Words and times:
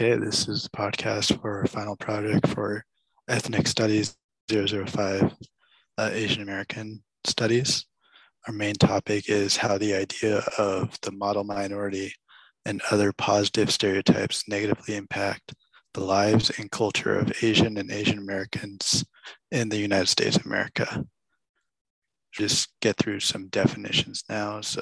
Okay, 0.00 0.16
this 0.16 0.48
is 0.48 0.62
the 0.62 0.70
podcast 0.70 1.38
for 1.42 1.58
our 1.58 1.66
final 1.66 1.94
project 1.94 2.48
for 2.48 2.82
Ethnic 3.28 3.66
Studies 3.66 4.16
005, 4.50 5.34
uh, 5.98 6.10
Asian 6.10 6.40
American 6.40 7.02
Studies. 7.26 7.84
Our 8.48 8.54
main 8.54 8.76
topic 8.76 9.28
is 9.28 9.58
how 9.58 9.76
the 9.76 9.92
idea 9.92 10.38
of 10.56 10.96
the 11.02 11.12
model 11.12 11.44
minority 11.44 12.14
and 12.64 12.80
other 12.90 13.12
positive 13.12 13.70
stereotypes 13.70 14.48
negatively 14.48 14.96
impact 14.96 15.54
the 15.92 16.00
lives 16.00 16.50
and 16.58 16.70
culture 16.70 17.18
of 17.18 17.34
Asian 17.42 17.76
and 17.76 17.92
Asian 17.92 18.16
Americans 18.16 19.04
in 19.50 19.68
the 19.68 19.76
United 19.76 20.08
States 20.08 20.36
of 20.36 20.46
America. 20.46 21.04
Just 22.32 22.70
get 22.80 22.96
through 22.96 23.20
some 23.20 23.48
definitions 23.48 24.24
now. 24.30 24.62
So, 24.62 24.80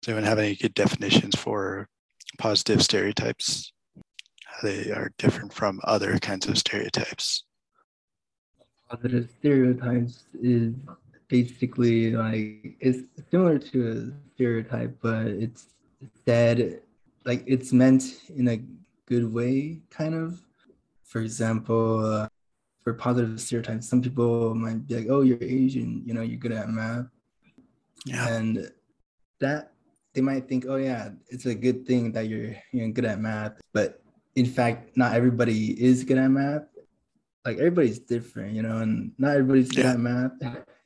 does 0.00 0.08
anyone 0.08 0.24
have 0.24 0.38
any 0.38 0.56
good 0.56 0.72
definitions 0.72 1.36
for 1.36 1.86
positive 2.38 2.82
stereotypes? 2.82 3.73
They 4.62 4.90
are 4.90 5.12
different 5.18 5.52
from 5.52 5.80
other 5.84 6.18
kinds 6.18 6.46
of 6.48 6.56
stereotypes? 6.58 7.44
Positive 8.88 9.28
stereotypes 9.38 10.24
is 10.40 10.74
basically 11.28 12.12
like 12.12 12.76
it's 12.80 13.00
similar 13.30 13.58
to 13.58 13.90
a 13.90 14.34
stereotype, 14.34 14.96
but 15.00 15.26
it's 15.26 15.66
said 16.24 16.80
like 17.24 17.42
it's 17.46 17.72
meant 17.72 18.04
in 18.36 18.48
a 18.48 18.60
good 19.06 19.32
way, 19.32 19.80
kind 19.90 20.14
of. 20.14 20.40
For 21.02 21.20
example, 21.20 22.04
uh, 22.04 22.28
for 22.82 22.94
positive 22.94 23.40
stereotypes, 23.40 23.88
some 23.88 24.02
people 24.02 24.54
might 24.54 24.86
be 24.86 24.96
like, 24.96 25.06
"Oh, 25.08 25.22
you're 25.22 25.42
Asian, 25.42 26.02
you 26.04 26.12
know, 26.14 26.22
you're 26.22 26.38
good 26.38 26.52
at 26.52 26.68
math," 26.68 27.06
Yeah. 28.04 28.28
and 28.28 28.70
that 29.40 29.72
they 30.12 30.20
might 30.20 30.46
think, 30.48 30.66
"Oh, 30.68 30.76
yeah, 30.76 31.10
it's 31.28 31.46
a 31.46 31.54
good 31.54 31.86
thing 31.86 32.12
that 32.12 32.28
you're 32.28 32.54
you're 32.72 32.90
good 32.90 33.06
at 33.06 33.20
math," 33.20 33.60
but 33.72 34.03
in 34.36 34.46
fact, 34.46 34.96
not 34.96 35.14
everybody 35.14 35.80
is 35.82 36.04
good 36.04 36.18
at 36.18 36.28
math. 36.30 36.62
Like 37.44 37.58
everybody's 37.58 37.98
different, 37.98 38.54
you 38.54 38.62
know, 38.62 38.78
and 38.78 39.12
not 39.18 39.32
everybody's 39.36 39.70
good 39.70 39.84
Yeah. 39.84 39.92
at 39.92 40.00
math. 40.00 40.32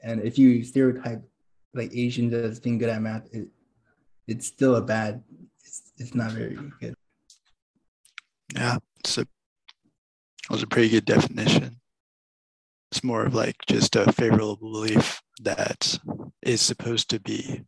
And 0.02 0.20
if 0.22 0.38
you 0.38 0.64
stereotype 0.64 1.22
like 1.74 1.90
Asians 1.94 2.34
as 2.34 2.60
being 2.60 2.78
good 2.78 2.88
at 2.88 3.00
math, 3.00 3.26
it, 3.32 3.48
it's 4.26 4.46
still 4.46 4.76
a 4.76 4.82
bad. 4.82 5.22
It's, 5.64 5.92
it's 5.98 6.14
not 6.14 6.32
very 6.32 6.58
good. 6.80 6.94
Yeah, 8.54 8.78
it's 9.00 9.18
a 9.18 9.22
it 9.22 10.50
was 10.50 10.62
a 10.62 10.66
pretty 10.66 10.88
good 10.88 11.04
definition. 11.04 11.76
It's 12.90 13.04
more 13.04 13.24
of 13.26 13.34
like 13.34 13.56
just 13.68 13.96
a 13.96 14.10
favorable 14.12 14.56
belief 14.56 15.20
that 15.38 15.98
is 16.42 16.60
supposed 16.60 17.10
to 17.10 17.20
be, 17.20 17.64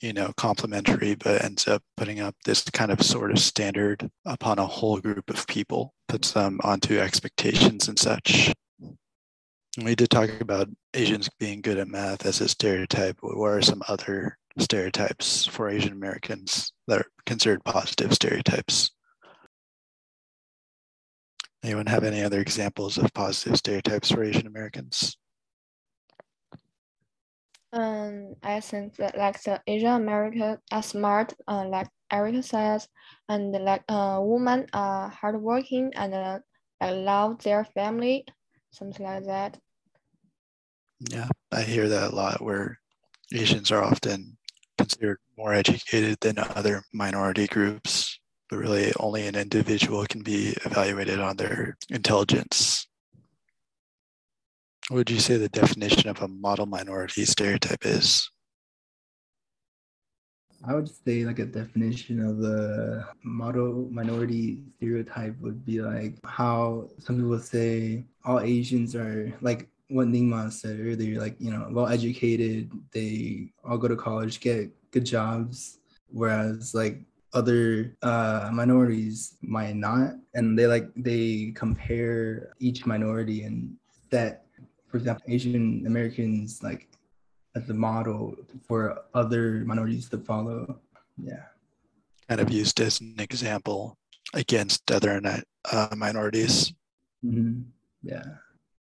you 0.00 0.12
know, 0.12 0.32
complementary, 0.36 1.14
but 1.14 1.44
ends 1.44 1.68
up 1.68 1.82
putting 1.96 2.20
up 2.20 2.34
this 2.44 2.62
kind 2.64 2.90
of 2.90 3.02
sort 3.02 3.30
of 3.30 3.38
standard 3.38 4.10
upon 4.24 4.58
a 4.58 4.66
whole 4.66 4.98
group 5.00 5.30
of 5.30 5.46
people, 5.46 5.94
puts 6.08 6.32
them 6.32 6.60
onto 6.62 6.98
expectations 6.98 7.88
and 7.88 7.98
such. 7.98 8.52
We 9.82 9.94
did 9.94 10.10
talk 10.10 10.30
about 10.40 10.68
Asians 10.94 11.28
being 11.40 11.60
good 11.60 11.78
at 11.78 11.88
math 11.88 12.26
as 12.26 12.40
a 12.40 12.48
stereotype. 12.48 13.18
What 13.20 13.48
are 13.48 13.62
some 13.62 13.82
other 13.88 14.38
stereotypes 14.58 15.46
for 15.46 15.68
Asian 15.68 15.92
Americans 15.92 16.72
that 16.86 17.00
are 17.00 17.10
considered 17.26 17.64
positive 17.64 18.14
stereotypes? 18.14 18.90
Anyone 21.64 21.86
have 21.86 22.04
any 22.04 22.22
other 22.22 22.40
examples 22.40 22.98
of 22.98 23.12
positive 23.14 23.56
stereotypes 23.56 24.10
for 24.10 24.22
Asian 24.22 24.46
Americans? 24.46 25.16
Um, 27.74 28.36
I 28.40 28.60
think 28.60 28.94
that 28.96 29.18
like 29.18 29.42
the 29.42 29.60
Asian 29.66 29.90
American 29.90 30.58
are 30.70 30.82
smart, 30.82 31.34
uh, 31.48 31.66
like 31.66 31.88
Erica 32.08 32.40
says, 32.44 32.86
and 33.28 33.50
like 33.50 33.82
uh, 33.88 34.20
women 34.22 34.66
are 34.72 35.08
hardworking 35.08 35.90
and 35.96 36.14
uh, 36.14 36.38
love 36.80 37.42
their 37.42 37.64
family, 37.64 38.26
something 38.70 39.04
like 39.04 39.24
that. 39.24 39.58
Yeah, 41.10 41.28
I 41.50 41.62
hear 41.62 41.88
that 41.88 42.12
a 42.12 42.14
lot 42.14 42.40
where 42.40 42.78
Asians 43.32 43.72
are 43.72 43.82
often 43.82 44.36
considered 44.78 45.18
more 45.36 45.52
educated 45.52 46.18
than 46.20 46.38
other 46.38 46.84
minority 46.92 47.48
groups, 47.48 48.20
but 48.48 48.58
really 48.58 48.92
only 49.00 49.26
an 49.26 49.34
individual 49.34 50.06
can 50.06 50.22
be 50.22 50.54
evaluated 50.64 51.18
on 51.18 51.36
their 51.36 51.76
intelligence. 51.90 52.86
What 54.88 54.98
would 54.98 55.10
you 55.10 55.20
say 55.20 55.36
the 55.38 55.48
definition 55.48 56.10
of 56.10 56.20
a 56.20 56.28
model 56.28 56.66
minority 56.66 57.24
stereotype 57.24 57.86
is? 57.86 58.28
I 60.66 60.74
would 60.74 60.88
say 60.88 61.24
like 61.24 61.38
a 61.38 61.46
definition 61.46 62.24
of 62.24 62.38
the 62.38 63.06
model 63.22 63.88
minority 63.90 64.62
stereotype 64.76 65.38
would 65.40 65.64
be 65.64 65.82
like 65.82 66.18
how 66.24 66.88
some 66.98 67.16
people 67.16 67.38
say 67.38 68.04
all 68.24 68.40
Asians 68.40 68.94
are 68.94 69.32
like 69.40 69.68
what 69.88 70.08
Ningma 70.08 70.50
said 70.52 70.80
earlier, 70.80 71.20
like 71.20 71.36
you 71.38 71.50
know, 71.50 71.68
well 71.70 71.88
educated, 71.88 72.70
they 72.92 73.52
all 73.64 73.78
go 73.78 73.88
to 73.88 73.96
college, 73.96 74.40
get 74.40 74.70
good 74.90 75.04
jobs, 75.04 75.78
whereas 76.08 76.74
like 76.74 77.00
other 77.34 77.96
uh, 78.02 78.50
minorities 78.52 79.36
might 79.42 79.76
not, 79.76 80.12
and 80.34 80.58
they 80.58 80.66
like 80.66 80.88
they 80.96 81.52
compare 81.54 82.54
each 82.60 82.86
minority 82.86 83.42
and 83.42 83.76
that, 84.10 84.43
for 84.94 84.98
example, 84.98 85.24
Asian 85.26 85.82
Americans 85.88 86.62
like 86.62 86.86
as 87.56 87.68
a 87.68 87.74
model 87.74 88.36
for 88.62 89.02
other 89.12 89.64
minorities 89.66 90.08
to 90.08 90.18
follow. 90.18 90.78
Yeah. 91.20 91.50
Kind 92.28 92.40
of 92.40 92.48
used 92.48 92.78
as 92.78 93.00
an 93.00 93.16
example 93.18 93.98
against 94.34 94.88
other 94.92 95.20
uh, 95.72 95.88
minorities. 95.96 96.72
Mm-hmm. 97.26 97.62
Yeah. 98.04 98.22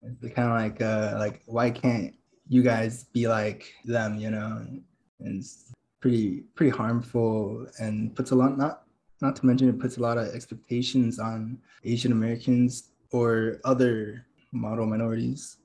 It's 0.04 0.36
kind 0.36 0.52
of 0.52 0.56
like 0.60 0.82
uh 0.82 1.16
like 1.18 1.44
why 1.46 1.72
can't 1.72 2.14
you 2.50 2.62
guys 2.62 3.06
be 3.16 3.30
like 3.30 3.72
them, 3.86 4.20
you 4.20 4.32
know? 4.32 4.68
And 4.68 5.40
it's 5.40 5.72
pretty 6.02 6.44
pretty 6.56 6.76
harmful 6.76 7.68
and 7.80 8.14
puts 8.18 8.32
a 8.32 8.36
lot 8.36 8.58
not 8.58 8.84
not 9.22 9.38
to 9.38 9.46
mention 9.46 9.70
it 9.70 9.80
puts 9.80 9.96
a 9.96 10.02
lot 10.02 10.18
of 10.18 10.28
expectations 10.36 11.20
on 11.20 11.58
Asian 11.86 12.12
Americans 12.12 12.92
or 13.14 13.62
other 13.64 14.26
model 14.52 14.86
minorities. 14.86 15.56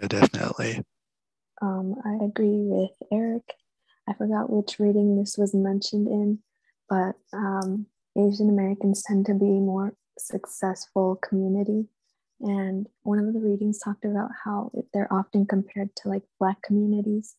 Yeah, 0.00 0.08
definitely. 0.08 0.82
Um, 1.62 1.96
I 2.04 2.24
agree 2.24 2.60
with 2.62 2.90
Eric. 3.12 3.54
I 4.08 4.14
forgot 4.14 4.50
which 4.50 4.78
reading 4.78 5.16
this 5.18 5.36
was 5.38 5.54
mentioned 5.54 6.06
in, 6.08 6.38
but 6.88 7.16
um, 7.32 7.86
Asian 8.16 8.48
Americans 8.50 9.02
tend 9.06 9.26
to 9.26 9.34
be 9.34 9.46
more 9.46 9.94
successful 10.18 11.16
community. 11.16 11.86
And 12.40 12.86
one 13.02 13.18
of 13.18 13.32
the 13.32 13.40
readings 13.40 13.78
talked 13.78 14.04
about 14.04 14.30
how 14.44 14.70
they're 14.92 15.12
often 15.12 15.46
compared 15.46 15.96
to 15.96 16.08
like 16.08 16.22
Black 16.38 16.62
communities. 16.62 17.36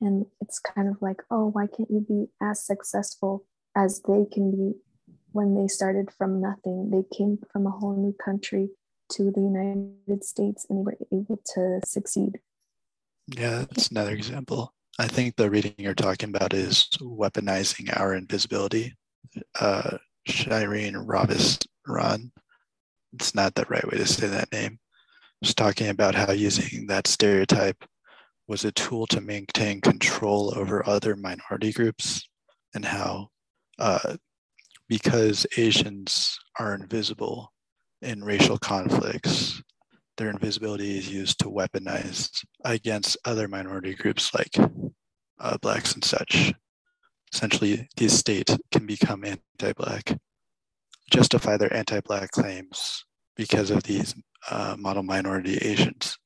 And 0.00 0.26
it's 0.40 0.58
kind 0.58 0.88
of 0.88 0.96
like, 1.00 1.22
oh, 1.30 1.50
why 1.50 1.66
can't 1.66 1.90
you 1.90 2.00
be 2.00 2.26
as 2.42 2.64
successful 2.64 3.44
as 3.76 4.02
they 4.08 4.26
can 4.32 4.50
be 4.50 4.72
when 5.32 5.54
they 5.54 5.68
started 5.68 6.10
from 6.10 6.40
nothing? 6.40 6.90
They 6.90 7.04
came 7.16 7.38
from 7.52 7.66
a 7.66 7.70
whole 7.70 7.96
new 7.96 8.14
country 8.22 8.70
to 9.10 9.30
the 9.30 9.40
United 9.40 10.24
States 10.24 10.66
and 10.68 10.78
they 10.78 10.82
were 10.82 10.98
able 11.12 11.40
to 11.54 11.80
succeed. 11.84 12.40
Yeah, 13.28 13.60
that's 13.60 13.88
another 13.88 14.12
example. 14.12 14.74
I 14.98 15.06
think 15.06 15.36
the 15.36 15.50
reading 15.50 15.74
you're 15.78 15.94
talking 15.94 16.28
about 16.30 16.52
is 16.52 16.88
weaponizing 17.00 17.98
our 17.98 18.14
invisibility. 18.14 18.96
Uh, 19.58 19.98
Shireen 20.28 21.06
Ravis 21.06 21.64
Ran. 21.86 22.32
It's 23.14 23.34
not 23.34 23.54
the 23.54 23.66
right 23.68 23.86
way 23.90 23.98
to 23.98 24.06
say 24.06 24.26
that 24.26 24.52
name. 24.52 24.78
Just 25.42 25.56
talking 25.56 25.88
about 25.88 26.14
how 26.14 26.32
using 26.32 26.86
that 26.88 27.06
stereotype 27.06 27.82
was 28.46 28.64
a 28.64 28.72
tool 28.72 29.06
to 29.06 29.20
maintain 29.20 29.80
control 29.80 30.52
over 30.56 30.86
other 30.86 31.16
minority 31.16 31.72
groups 31.72 32.28
and 32.74 32.84
how 32.84 33.28
uh, 33.78 34.16
because 34.88 35.46
Asians 35.56 36.38
are 36.58 36.74
invisible 36.74 37.52
in 38.02 38.24
racial 38.24 38.58
conflicts, 38.58 39.62
their 40.16 40.30
invisibility 40.30 40.98
is 40.98 41.10
used 41.10 41.38
to 41.38 41.46
weaponize 41.46 42.44
against 42.64 43.16
other 43.24 43.48
minority 43.48 43.94
groups 43.94 44.34
like 44.34 44.54
uh, 45.38 45.56
blacks 45.58 45.94
and 45.94 46.04
such. 46.04 46.52
Essentially, 47.32 47.88
the 47.96 48.08
state 48.08 48.56
can 48.70 48.86
become 48.86 49.24
anti-black, 49.24 50.18
justify 51.10 51.56
their 51.56 51.74
anti-black 51.74 52.30
claims 52.32 53.04
because 53.36 53.70
of 53.70 53.82
these 53.84 54.14
uh, 54.50 54.76
model 54.78 55.02
minority 55.02 55.56
Asians. 55.58 56.18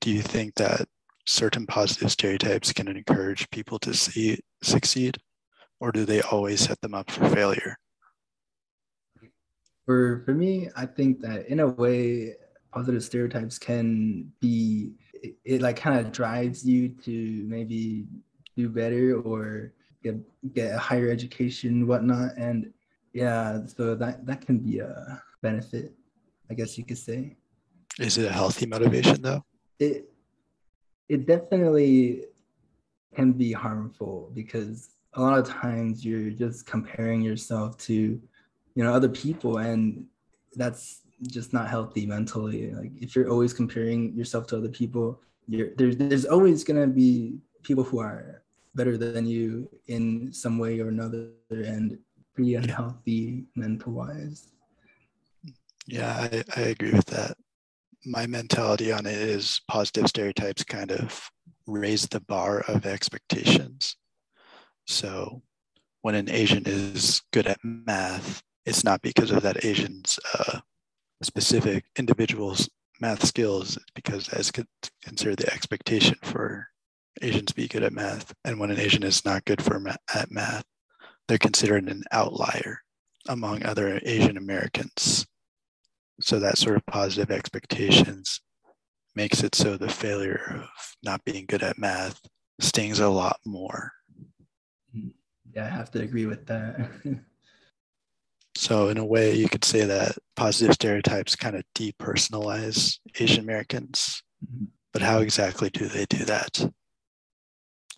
Do 0.00 0.10
you 0.10 0.20
think 0.20 0.56
that 0.56 0.88
certain 1.26 1.66
positive 1.66 2.10
stereotypes 2.10 2.72
can 2.72 2.88
encourage 2.88 3.48
people 3.50 3.78
to 3.78 3.94
see, 3.94 4.40
succeed, 4.62 5.18
or 5.78 5.92
do 5.92 6.04
they 6.04 6.20
always 6.22 6.60
set 6.60 6.80
them 6.80 6.94
up 6.94 7.10
for 7.10 7.28
failure? 7.28 7.76
For 9.86 10.22
for 10.24 10.34
me, 10.34 10.68
I 10.76 10.86
think 10.86 11.20
that 11.20 11.46
in 11.48 11.60
a 11.60 11.68
way, 11.68 12.34
positive 12.72 13.02
stereotypes 13.04 13.58
can 13.58 14.32
be 14.40 14.92
it, 15.14 15.36
it 15.44 15.62
like 15.62 15.76
kind 15.76 15.98
of 15.98 16.12
drives 16.12 16.64
you 16.66 16.90
to 17.04 17.44
maybe 17.46 18.06
do 18.56 18.68
better 18.68 19.20
or 19.20 19.72
get 20.02 20.16
get 20.54 20.74
a 20.74 20.78
higher 20.78 21.10
education, 21.10 21.86
whatnot, 21.86 22.36
and 22.36 22.72
yeah, 23.12 23.64
so 23.66 23.94
that 23.94 24.24
that 24.26 24.40
can 24.46 24.58
be 24.58 24.78
a 24.78 25.22
benefit, 25.42 25.92
I 26.50 26.54
guess 26.54 26.78
you 26.78 26.84
could 26.84 26.98
say. 26.98 27.36
Is 27.98 28.18
it 28.18 28.26
a 28.26 28.32
healthy 28.32 28.66
motivation 28.66 29.20
though? 29.20 29.44
It 29.78 30.10
it 31.08 31.26
definitely 31.26 32.24
can 33.14 33.32
be 33.32 33.52
harmful 33.52 34.30
because 34.34 34.90
a 35.14 35.20
lot 35.20 35.38
of 35.38 35.46
times 35.46 36.04
you're 36.04 36.30
just 36.30 36.64
comparing 36.64 37.20
yourself 37.20 37.76
to 37.76 38.20
you 38.74 38.82
know 38.84 38.92
other 38.92 39.08
people 39.08 39.58
and 39.58 40.06
that's 40.54 41.00
just 41.28 41.52
not 41.52 41.68
healthy 41.68 42.04
mentally. 42.04 42.72
Like 42.72 42.92
if 43.00 43.14
you're 43.14 43.30
always 43.30 43.52
comparing 43.52 44.14
yourself 44.14 44.46
to 44.48 44.56
other 44.56 44.68
people 44.68 45.20
you're 45.48 45.70
there's 45.76 45.96
there's 45.96 46.24
always 46.24 46.64
going 46.64 46.80
to 46.80 46.86
be 46.86 47.38
people 47.62 47.84
who 47.84 47.98
are 47.98 48.42
better 48.74 48.96
than 48.96 49.26
you 49.26 49.68
in 49.86 50.32
some 50.32 50.58
way 50.58 50.80
or 50.80 50.88
another 50.88 51.30
and 51.50 51.98
pretty 52.34 52.54
unhealthy 52.54 53.44
mental 53.54 53.92
wise 53.92 54.48
yeah 55.86 56.28
I, 56.32 56.44
I 56.56 56.60
agree 56.62 56.92
with 56.92 57.06
that. 57.06 57.36
My 58.04 58.26
mentality 58.26 58.90
on 58.90 59.06
it 59.06 59.14
is 59.14 59.60
positive 59.68 60.08
stereotypes 60.08 60.64
kind 60.64 60.90
of 60.90 61.30
raise 61.66 62.06
the 62.08 62.20
bar 62.20 62.60
of 62.66 62.86
expectations. 62.86 63.96
So 64.86 65.42
when 66.00 66.16
an 66.16 66.28
asian 66.28 66.64
is 66.66 67.22
good 67.32 67.46
at 67.46 67.58
math 67.62 68.42
it's 68.64 68.84
not 68.84 69.02
because 69.02 69.30
of 69.30 69.42
that 69.42 69.64
asian's 69.64 70.18
uh, 70.38 70.60
specific 71.22 71.84
individual's 71.96 72.68
math 73.00 73.24
skills 73.24 73.78
because 73.94 74.28
as 74.28 74.52
considered 75.02 75.38
the 75.38 75.52
expectation 75.52 76.16
for 76.22 76.68
Asians 77.20 77.46
to 77.46 77.54
be 77.54 77.68
good 77.68 77.82
at 77.82 77.92
math. 77.92 78.32
And 78.44 78.58
when 78.58 78.70
an 78.70 78.78
Asian 78.78 79.02
is 79.02 79.24
not 79.24 79.44
good 79.44 79.62
for 79.62 79.78
ma- 79.78 79.96
at 80.14 80.30
math, 80.30 80.64
they're 81.28 81.38
considered 81.38 81.88
an 81.88 82.04
outlier 82.12 82.80
among 83.28 83.64
other 83.64 84.00
Asian 84.04 84.36
Americans. 84.36 85.26
So 86.20 86.38
that 86.38 86.58
sort 86.58 86.76
of 86.76 86.86
positive 86.86 87.30
expectations 87.30 88.40
makes 89.14 89.42
it 89.42 89.54
so 89.54 89.76
the 89.76 89.88
failure 89.88 90.62
of 90.62 90.96
not 91.02 91.24
being 91.24 91.46
good 91.46 91.62
at 91.62 91.78
math 91.78 92.20
stings 92.60 93.00
a 93.00 93.08
lot 93.08 93.38
more. 93.44 93.92
Yeah, 95.54 95.66
I 95.66 95.68
have 95.68 95.90
to 95.92 96.00
agree 96.00 96.26
with 96.26 96.46
that. 96.46 96.90
So, 98.54 98.88
in 98.88 98.98
a 98.98 99.04
way, 99.04 99.34
you 99.34 99.48
could 99.48 99.64
say 99.64 99.84
that 99.86 100.16
positive 100.36 100.74
stereotypes 100.74 101.36
kind 101.36 101.56
of 101.56 101.64
depersonalize 101.74 102.98
Asian 103.18 103.42
Americans. 103.42 104.22
Mm-hmm. 104.44 104.66
But 104.92 105.02
how 105.02 105.18
exactly 105.20 105.70
do 105.70 105.86
they 105.86 106.04
do 106.04 106.24
that? 106.26 106.70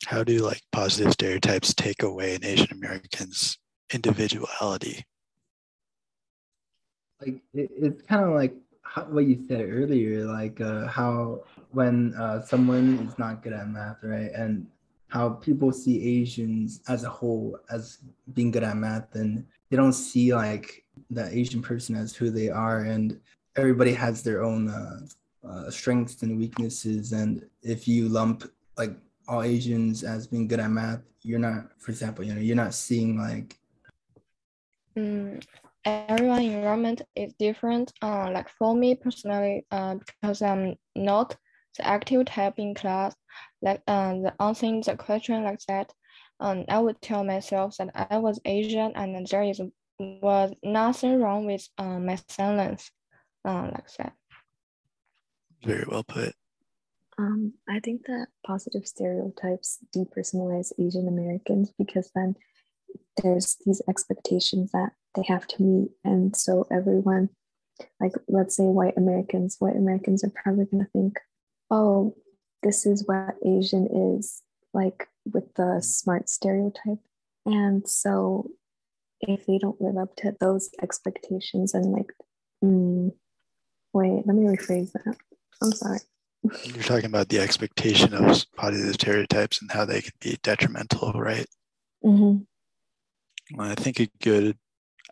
How 0.07 0.23
do 0.23 0.39
like 0.39 0.61
positive 0.71 1.13
stereotypes 1.13 1.75
take 1.75 2.03
away 2.03 2.35
an 2.35 2.45
Asian 2.45 2.73
American's 2.73 3.59
individuality? 3.93 5.05
Like 7.21 7.43
it, 7.53 7.71
it's 7.77 8.03
kind 8.03 8.25
of 8.25 8.35
like 8.35 8.55
how, 8.83 9.05
what 9.05 9.25
you 9.25 9.45
said 9.49 9.61
earlier, 9.69 10.25
like 10.25 10.61
uh, 10.61 10.87
how 10.87 11.41
when 11.73 12.15
uh, 12.15 12.43
someone 12.43 13.09
is 13.09 13.19
not 13.19 13.43
good 13.43 13.53
at 13.53 13.69
math, 13.69 13.99
right, 14.03 14.31
and 14.33 14.67
how 15.15 15.31
people 15.31 15.73
see 15.73 16.21
Asians 16.21 16.81
as 16.89 17.05
a 17.05 17.09
whole 17.09 17.57
as 17.71 17.99
being 18.35 18.51
good 18.51 18.65
at 18.65 18.77
math 18.77 19.15
and 19.15 19.47
they 19.71 19.77
don't 19.77 19.93
see 19.93 20.35
like 20.35 20.85
the 21.11 21.27
Asian 21.37 21.63
person 21.63 21.97
as 21.97 22.15
who 22.15 22.31
they 22.31 22.49
are, 22.49 22.81
and 22.81 23.21
everybody 23.57 23.93
has 23.93 24.23
their 24.23 24.43
own 24.43 24.69
uh, 24.69 25.01
uh, 25.49 25.71
strengths 25.71 26.23
and 26.23 26.39
weaknesses. 26.39 27.13
And 27.13 27.45
if 27.63 27.89
you 27.89 28.09
lump 28.09 28.51
like 28.77 28.97
all 29.27 29.43
Asians 29.43 30.05
as 30.05 30.27
being 30.27 30.47
good 30.47 30.61
at 30.61 30.71
math, 30.71 31.03
you're 31.23 31.39
not, 31.39 31.71
for 31.79 31.91
example, 31.91 32.25
you 32.25 32.35
know, 32.35 32.41
you're 32.41 32.57
not 32.57 32.75
seeing 32.75 33.19
like. 33.19 33.59
Mm, 34.97 35.45
everyone 35.85 36.43
environment 36.43 37.03
is 37.17 37.33
different. 37.39 37.93
Uh, 38.03 38.31
like 38.33 38.49
for 38.49 38.77
me 38.77 38.95
personally, 38.95 39.67
uh, 39.71 39.97
because 39.97 40.43
I'm 40.43 40.77
not 40.95 41.37
the 41.77 41.87
active 41.87 42.27
type 42.27 42.55
in 42.59 42.75
class, 42.75 43.15
like 43.63 43.83
uh, 43.87 44.15
the 44.15 44.35
answering 44.41 44.83
the 44.83 44.97
question 44.97 45.45
like 45.45 45.61
that, 45.69 45.93
um, 46.41 46.65
I 46.69 46.79
would 46.79 47.01
tell 47.01 47.25
myself 47.25 47.77
that 47.79 48.09
I 48.11 48.19
was 48.19 48.41
Asian 48.45 48.93
and 48.95 49.27
there 49.27 49.43
is 49.43 49.61
was 49.99 50.53
nothing 50.63 51.21
wrong 51.21 51.47
with 51.47 51.69
uh, 51.79 51.99
my 52.01 52.19
silence, 52.29 52.91
uh, 53.45 53.71
like 53.73 53.87
that. 53.99 54.13
Very 55.63 55.85
well 55.89 56.03
put. 56.03 56.35
Um, 57.17 57.55
I 57.69 57.79
think 57.81 58.07
that 58.07 58.27
positive 58.45 58.87
stereotypes 58.87 59.79
depersonalize 59.95 60.73
Asian 60.79 61.07
Americans 61.07 61.73
because 61.79 62.11
then 62.15 62.35
there's 63.23 63.57
these 63.65 63.81
expectations 63.89 64.73
that 64.73 64.91
they 65.15 65.23
have 65.29 65.47
to 65.47 65.63
meet. 65.63 65.91
And 66.05 66.37
so 66.37 66.67
everyone, 66.73 67.31
like 68.01 68.13
let's 68.29 68.57
say 68.57 68.65
white 68.65 68.95
Americans, 68.97 69.57
white 69.61 69.77
Americans 69.77 70.25
are 70.25 70.31
probably 70.31 70.65
going 70.65 70.85
to 70.85 70.91
think, 70.91 71.21
oh, 71.75 72.15
this 72.63 72.87
is 72.87 73.05
what 73.07 73.35
Asian 73.45 74.17
is 74.17 74.43
like 74.73 75.09
with 75.33 75.53
the 75.55 75.81
smart 75.81 76.29
stereotype. 76.29 77.01
And 77.45 77.87
so 77.89 78.49
if 79.21 79.45
they 79.47 79.59
don't 79.59 79.81
live 79.81 79.99
up 79.99 80.15
to 80.17 80.37
those 80.41 80.71
expectations 80.81 81.75
and 81.75 81.87
like, 81.93 82.13
mm, 82.65 83.13
wait, 83.93 84.23
let 84.25 84.37
me 84.37 84.47
rephrase 84.47 84.93
that. 84.93 85.17
I'm 85.61 85.73
sorry. 85.73 85.99
You're 86.65 86.85
talking 86.85 87.07
about 87.07 87.29
the 87.29 87.41
expectation 87.41 88.15
of 88.15 88.45
positive 88.57 88.95
stereotypes 88.95 89.61
and 89.61 89.71
how 89.71 89.85
they 89.85 90.03
can 90.03 90.13
be 90.21 90.39
detrimental, 90.43 91.13
right? 91.13 91.47
Mm-hmm. 92.05 93.57
Well, 93.57 93.71
I 93.71 93.75
think 93.75 93.99
a 93.99 94.09
good 94.23 94.57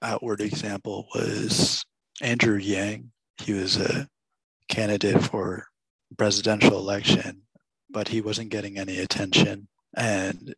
outward 0.01 0.41
example 0.41 1.09
was 1.15 1.83
Andrew 2.21 2.59
Yang. 2.59 3.11
He 3.39 3.53
was 3.53 3.79
a 3.79 4.07
candidate 4.69 5.23
for 5.23 5.67
presidential 6.17 6.79
election 6.79 7.43
but 7.93 8.09
he 8.09 8.21
wasn't 8.21 8.51
getting 8.51 8.79
any 8.79 8.99
attention. 8.99 9.69
And 9.95 10.55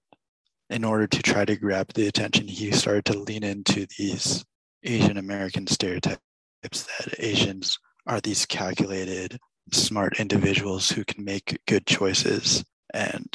in 0.71 0.85
order 0.85 1.07
to 1.07 1.23
try 1.23 1.45
to 1.45 1.57
grab 1.57 1.93
the 1.93 2.07
attention, 2.07 2.49
he 2.49 2.71
started 2.71 3.05
to 3.07 3.19
lean 3.19 3.43
into 3.43 3.87
these 3.99 4.45
Asian 4.85 5.19
American 5.19 5.67
stereotypes 5.67 6.21
that 6.63 7.15
Asians 7.19 7.79
are 8.07 8.21
these 8.21 8.47
calculated, 8.47 9.39
smart 9.73 10.21
individuals 10.21 10.91
who 10.91 11.05
can 11.05 11.25
make 11.25 11.59
good 11.67 11.87
choices. 11.87 12.65
And 12.93 13.27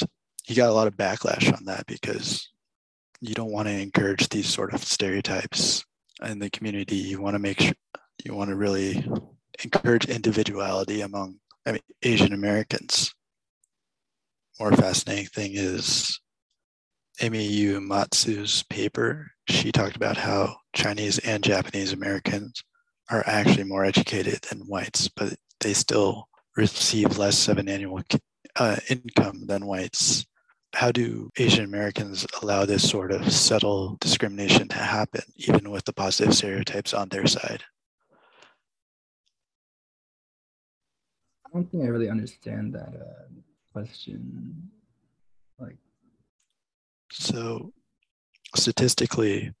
he 0.42 0.54
got 0.54 0.70
a 0.70 0.74
lot 0.74 0.86
of 0.86 0.96
backlash 0.96 1.54
on 1.54 1.64
that 1.66 1.86
because 1.86 2.48
you 3.20 3.34
don't 3.34 3.52
want 3.52 3.68
to 3.68 3.74
encourage 3.74 4.28
these 4.28 4.48
sort 4.48 4.72
of 4.72 4.82
stereotypes 4.82 5.84
in 6.24 6.38
the 6.38 6.50
community. 6.50 6.96
You 6.96 7.20
want 7.20 7.34
to 7.34 7.38
make 7.38 7.60
sure 7.60 7.74
you 8.24 8.34
want 8.34 8.50
to 8.50 8.56
really 8.56 9.06
encourage 9.62 10.06
individuality 10.06 11.02
among 11.02 11.36
I 11.66 11.72
mean, 11.72 11.82
Asian 12.02 12.32
Americans 12.32 13.14
more 14.60 14.72
fascinating 14.72 15.24
thing 15.24 15.52
is 15.54 16.20
Amy 17.22 17.48
Matsu's 17.80 18.62
paper. 18.64 19.30
She 19.48 19.72
talked 19.72 19.96
about 19.96 20.18
how 20.18 20.54
Chinese 20.74 21.18
and 21.20 21.42
Japanese 21.42 21.94
Americans 21.94 22.62
are 23.10 23.24
actually 23.26 23.64
more 23.64 23.86
educated 23.86 24.40
than 24.42 24.68
whites, 24.68 25.08
but 25.08 25.34
they 25.60 25.72
still 25.72 26.28
receive 26.58 27.16
less 27.16 27.48
of 27.48 27.56
an 27.56 27.70
annual 27.70 28.02
uh, 28.56 28.76
income 28.90 29.46
than 29.46 29.64
whites. 29.64 30.26
How 30.74 30.92
do 30.92 31.30
Asian 31.38 31.64
Americans 31.64 32.26
allow 32.42 32.66
this 32.66 32.88
sort 32.88 33.12
of 33.12 33.32
subtle 33.32 33.96
discrimination 33.98 34.68
to 34.68 34.76
happen, 34.76 35.22
even 35.36 35.70
with 35.70 35.86
the 35.86 35.94
positive 35.94 36.34
stereotypes 36.34 36.92
on 36.92 37.08
their 37.08 37.26
side? 37.26 37.64
I 41.50 41.54
don't 41.54 41.70
think 41.70 41.84
I 41.84 41.88
really 41.88 42.08
understand 42.08 42.74
that. 42.74 42.94
Uh 42.94 43.30
question 43.72 44.68
like 45.58 45.76
so 47.12 47.72
statistically 48.56 49.52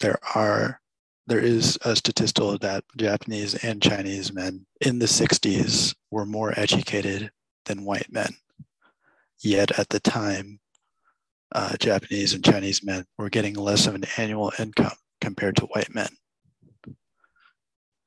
there 0.00 0.18
are 0.34 0.80
there 1.26 1.38
is 1.38 1.78
a 1.82 1.94
statistical 1.94 2.58
that 2.58 2.84
Japanese 2.96 3.54
and 3.62 3.80
Chinese 3.80 4.32
men 4.32 4.66
in 4.80 4.98
the 4.98 5.06
60s 5.06 5.94
were 6.10 6.26
more 6.26 6.52
educated 6.58 7.30
than 7.66 7.84
white 7.84 8.10
men. 8.10 8.34
Yet 9.38 9.78
at 9.78 9.88
the 9.90 10.00
time, 10.00 10.58
uh, 11.54 11.76
Japanese 11.78 12.34
and 12.34 12.44
Chinese 12.44 12.82
men 12.82 13.04
were 13.18 13.30
getting 13.30 13.54
less 13.54 13.86
of 13.86 13.94
an 13.94 14.02
annual 14.16 14.52
income 14.58 14.96
compared 15.20 15.54
to 15.56 15.66
white 15.66 15.94
men. 15.94 16.08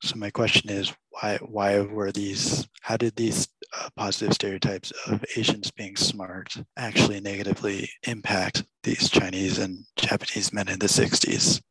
So 0.02 0.16
my 0.16 0.30
question 0.30 0.70
is, 0.70 0.92
why 1.10 1.38
why 1.42 1.80
were 1.80 2.12
these? 2.12 2.68
How 2.82 2.96
did 2.96 3.16
these 3.16 3.48
uh, 3.72 3.88
positive 3.96 4.34
stereotypes 4.34 4.92
of 5.06 5.24
Asians 5.36 5.70
being 5.70 5.96
smart 5.96 6.54
actually 6.76 7.20
negatively 7.20 7.90
impact 8.06 8.64
these 8.82 9.08
Chinese 9.08 9.58
and 9.58 9.84
Japanese 9.96 10.52
men 10.52 10.68
in 10.68 10.78
the 10.78 10.86
'60s? 10.86 11.62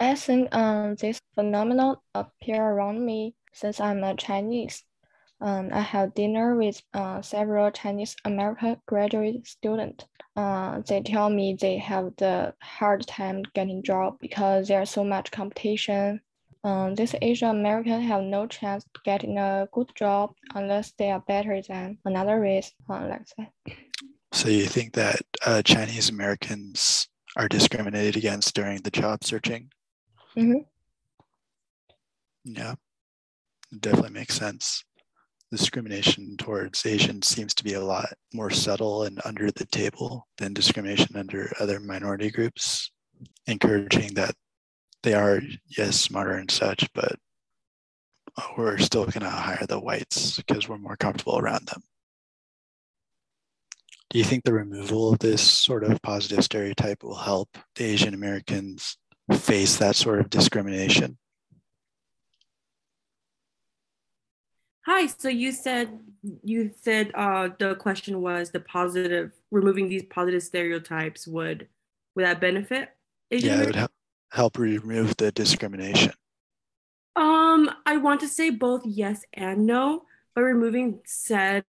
I 0.00 0.14
think 0.14 0.54
um, 0.54 0.96
this 0.96 1.20
phenomenon 1.34 1.96
appear 2.14 2.62
around 2.62 3.04
me 3.04 3.34
since 3.52 3.80
I'm 3.80 4.04
a 4.04 4.14
Chinese. 4.14 4.84
Um, 5.40 5.70
I 5.72 5.80
had 5.80 6.14
dinner 6.14 6.56
with 6.56 6.80
uh, 6.94 7.20
several 7.20 7.70
Chinese 7.70 8.16
American 8.24 8.80
graduate 8.86 9.46
students. 9.46 10.06
Uh, 10.34 10.80
they 10.86 11.02
tell 11.02 11.28
me 11.30 11.56
they 11.60 11.78
have 11.78 12.12
the 12.16 12.54
hard 12.62 13.06
time 13.06 13.42
getting 13.54 13.82
job 13.82 14.16
because 14.20 14.68
there's 14.68 14.90
so 14.90 15.04
much 15.04 15.30
competition. 15.30 16.20
Um, 16.64 16.94
these 16.94 17.14
Asian 17.22 17.50
Americans 17.50 18.06
have 18.06 18.22
no 18.22 18.46
chance 18.46 18.84
getting 19.04 19.38
a 19.38 19.68
good 19.72 19.90
job 19.94 20.32
unless 20.54 20.92
they 20.98 21.10
are 21.10 21.20
better 21.20 21.60
than 21.62 21.98
another 22.04 22.40
race, 22.40 22.72
uh, 22.90 23.06
like 23.08 23.26
that. 23.36 23.52
So 24.32 24.48
you 24.48 24.66
think 24.66 24.94
that 24.94 25.20
uh, 25.44 25.62
Chinese 25.62 26.08
Americans 26.10 27.08
are 27.36 27.48
discriminated 27.48 28.16
against 28.16 28.54
during 28.54 28.78
the 28.82 28.90
job 28.90 29.22
searching? 29.22 29.70
Mm-hmm. 30.36 30.62
Yeah, 32.44 32.74
it 33.70 33.80
definitely 33.80 34.10
makes 34.10 34.34
sense. 34.34 34.84
Discrimination 35.56 36.36
towards 36.36 36.84
Asians 36.84 37.26
seems 37.26 37.54
to 37.54 37.64
be 37.64 37.72
a 37.72 37.80
lot 37.82 38.12
more 38.34 38.50
subtle 38.50 39.04
and 39.04 39.22
under 39.24 39.50
the 39.50 39.64
table 39.64 40.28
than 40.36 40.52
discrimination 40.52 41.16
under 41.16 41.50
other 41.58 41.80
minority 41.80 42.30
groups, 42.30 42.90
encouraging 43.46 44.12
that 44.14 44.34
they 45.02 45.14
are, 45.14 45.40
yes, 45.66 45.98
smarter 45.98 46.32
and 46.32 46.50
such, 46.50 46.86
but 46.92 47.16
we're 48.58 48.76
still 48.76 49.04
going 49.06 49.22
to 49.22 49.30
hire 49.30 49.64
the 49.66 49.80
whites 49.80 50.36
because 50.36 50.68
we're 50.68 50.76
more 50.76 50.98
comfortable 50.98 51.38
around 51.38 51.66
them. 51.68 51.82
Do 54.10 54.18
you 54.18 54.24
think 54.24 54.44
the 54.44 54.52
removal 54.52 55.10
of 55.10 55.20
this 55.20 55.40
sort 55.40 55.84
of 55.84 56.02
positive 56.02 56.44
stereotype 56.44 57.02
will 57.02 57.14
help 57.14 57.56
the 57.76 57.84
Asian 57.84 58.12
Americans 58.12 58.98
face 59.32 59.78
that 59.78 59.96
sort 59.96 60.20
of 60.20 60.28
discrimination? 60.28 61.16
Hi, 64.86 65.08
so 65.08 65.28
you 65.28 65.50
said 65.50 65.98
you 66.44 66.70
said 66.80 67.10
uh, 67.14 67.48
the 67.58 67.74
question 67.74 68.22
was 68.22 68.50
the 68.50 68.60
positive 68.60 69.32
removing 69.50 69.88
these 69.88 70.04
positive 70.04 70.44
stereotypes 70.44 71.26
would 71.26 71.66
would 72.14 72.24
that 72.24 72.40
benefit 72.40 72.90
Asian 73.32 73.50
yeah, 73.50 73.62
it 73.62 73.66
would 73.66 73.74
help 73.74 73.90
help 74.30 74.58
remove 74.58 75.16
the 75.16 75.32
discrimination. 75.32 76.12
Um, 77.16 77.68
I 77.84 77.96
want 77.96 78.20
to 78.20 78.28
say 78.28 78.50
both 78.50 78.82
yes 78.84 79.24
and 79.34 79.66
no. 79.66 80.04
By 80.36 80.42
removing 80.42 81.00
said 81.04 81.64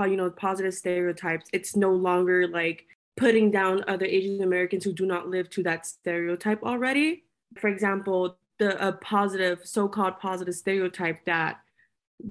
you 0.00 0.16
know 0.16 0.30
positive 0.30 0.74
stereotypes 0.74 1.48
it's 1.52 1.76
no 1.76 1.92
longer 1.92 2.48
like 2.48 2.86
putting 3.16 3.50
down 3.50 3.84
other 3.86 4.04
asian 4.04 4.42
americans 4.42 4.82
who 4.82 4.92
do 4.92 5.06
not 5.06 5.28
live 5.28 5.48
to 5.48 5.62
that 5.62 5.86
stereotype 5.86 6.62
already 6.64 7.22
for 7.56 7.68
example 7.68 8.36
the 8.58 8.88
a 8.88 8.92
positive 8.94 9.60
so-called 9.62 10.18
positive 10.18 10.54
stereotype 10.54 11.24
that 11.24 11.61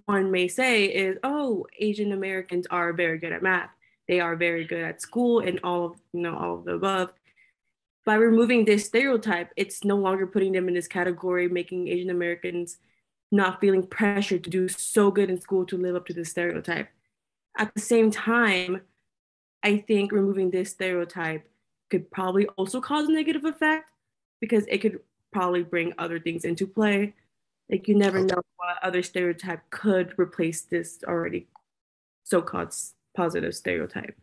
one 0.05 0.31
may 0.31 0.47
say 0.47 0.85
is 0.85 1.17
oh 1.23 1.65
asian 1.79 2.11
americans 2.11 2.67
are 2.69 2.93
very 2.93 3.17
good 3.17 3.31
at 3.33 3.43
math. 3.43 3.69
They 4.07 4.19
are 4.19 4.35
very 4.35 4.65
good 4.65 4.83
at 4.83 5.01
school 5.01 5.39
and 5.39 5.59
all 5.63 5.85
of 5.85 5.93
you 6.13 6.21
know 6.21 6.37
all 6.37 6.55
of 6.59 6.65
the 6.65 6.73
above. 6.73 7.11
By 8.05 8.15
removing 8.15 8.65
this 8.65 8.85
stereotype 8.85 9.51
it's 9.55 9.83
no 9.83 9.95
longer 9.95 10.27
putting 10.27 10.51
them 10.53 10.67
in 10.67 10.73
this 10.73 10.87
category 10.87 11.47
making 11.47 11.87
asian 11.87 12.09
americans 12.09 12.77
not 13.31 13.61
feeling 13.61 13.87
pressure 13.87 14.37
to 14.37 14.49
do 14.49 14.67
so 14.67 15.09
good 15.09 15.29
in 15.29 15.39
school 15.39 15.65
to 15.65 15.77
live 15.77 15.95
up 15.95 16.05
to 16.05 16.13
the 16.13 16.25
stereotype. 16.25 16.89
At 17.57 17.73
the 17.73 17.81
same 17.81 18.11
time, 18.11 18.81
I 19.63 19.77
think 19.77 20.11
removing 20.11 20.51
this 20.51 20.71
stereotype 20.71 21.47
could 21.89 22.11
probably 22.11 22.47
also 22.57 22.81
cause 22.81 23.07
a 23.07 23.11
negative 23.11 23.45
effect 23.45 23.89
because 24.39 24.65
it 24.67 24.79
could 24.79 24.99
probably 25.31 25.63
bring 25.63 25.93
other 25.97 26.19
things 26.19 26.43
into 26.43 26.67
play. 26.67 27.13
Like 27.71 27.87
you 27.87 27.95
never 27.95 28.19
know 28.19 28.41
what 28.57 28.83
other 28.83 29.01
stereotype 29.01 29.61
could 29.69 30.13
replace 30.19 30.63
this 30.63 30.99
already 31.07 31.47
so-called 32.23 32.75
positive 33.15 33.55
stereotype. 33.55 34.15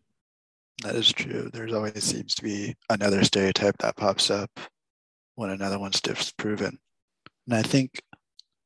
That 0.83 0.95
is 0.95 1.11
true. 1.11 1.49
There's 1.52 1.73
always 1.73 2.05
seems 2.05 2.35
to 2.37 2.43
be 2.43 2.76
another 2.90 3.25
stereotype 3.25 3.78
that 3.78 3.97
pops 3.97 4.31
up 4.31 4.50
when 5.35 5.50
another 5.50 5.78
one's 5.78 6.00
disproven. 6.00 6.78
And 7.47 7.57
I 7.57 7.62
think 7.62 8.00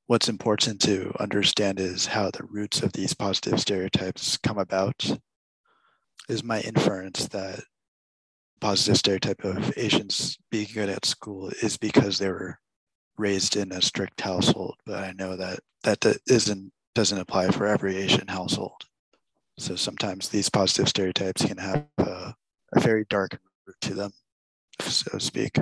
what's 0.08 0.28
important 0.28 0.80
to 0.82 1.12
understand 1.20 1.78
is 1.78 2.06
how 2.06 2.30
the 2.30 2.44
roots 2.44 2.82
of 2.82 2.92
these 2.92 3.14
positive 3.14 3.60
stereotypes 3.60 4.36
come 4.36 4.58
about. 4.58 5.16
Is 6.28 6.44
my 6.44 6.60
inference 6.60 7.28
that 7.28 7.60
positive 8.60 8.96
stereotype 8.96 9.44
of 9.44 9.72
Asians 9.76 10.38
being 10.50 10.68
good 10.72 10.88
at 10.88 11.04
school 11.04 11.50
is 11.62 11.76
because 11.76 12.18
they 12.18 12.28
were 12.28 12.58
raised 13.22 13.56
in 13.56 13.70
a 13.72 13.80
strict 13.80 14.20
household, 14.20 14.76
but 14.84 14.98
I 14.98 15.12
know 15.12 15.36
that 15.36 15.60
that 15.84 16.04
isn't 16.26 16.72
doesn't 16.94 17.18
apply 17.18 17.50
for 17.50 17.66
every 17.66 17.96
Asian 17.96 18.28
household. 18.28 18.82
So 19.58 19.76
sometimes 19.76 20.28
these 20.28 20.50
positive 20.50 20.88
stereotypes 20.88 21.44
can 21.44 21.56
have 21.56 21.86
a, 21.98 22.34
a 22.74 22.80
very 22.80 23.06
dark 23.08 23.38
root 23.66 23.76
to 23.82 23.94
them, 23.94 24.12
so 24.80 25.12
to 25.12 25.20
speak. 25.20 25.58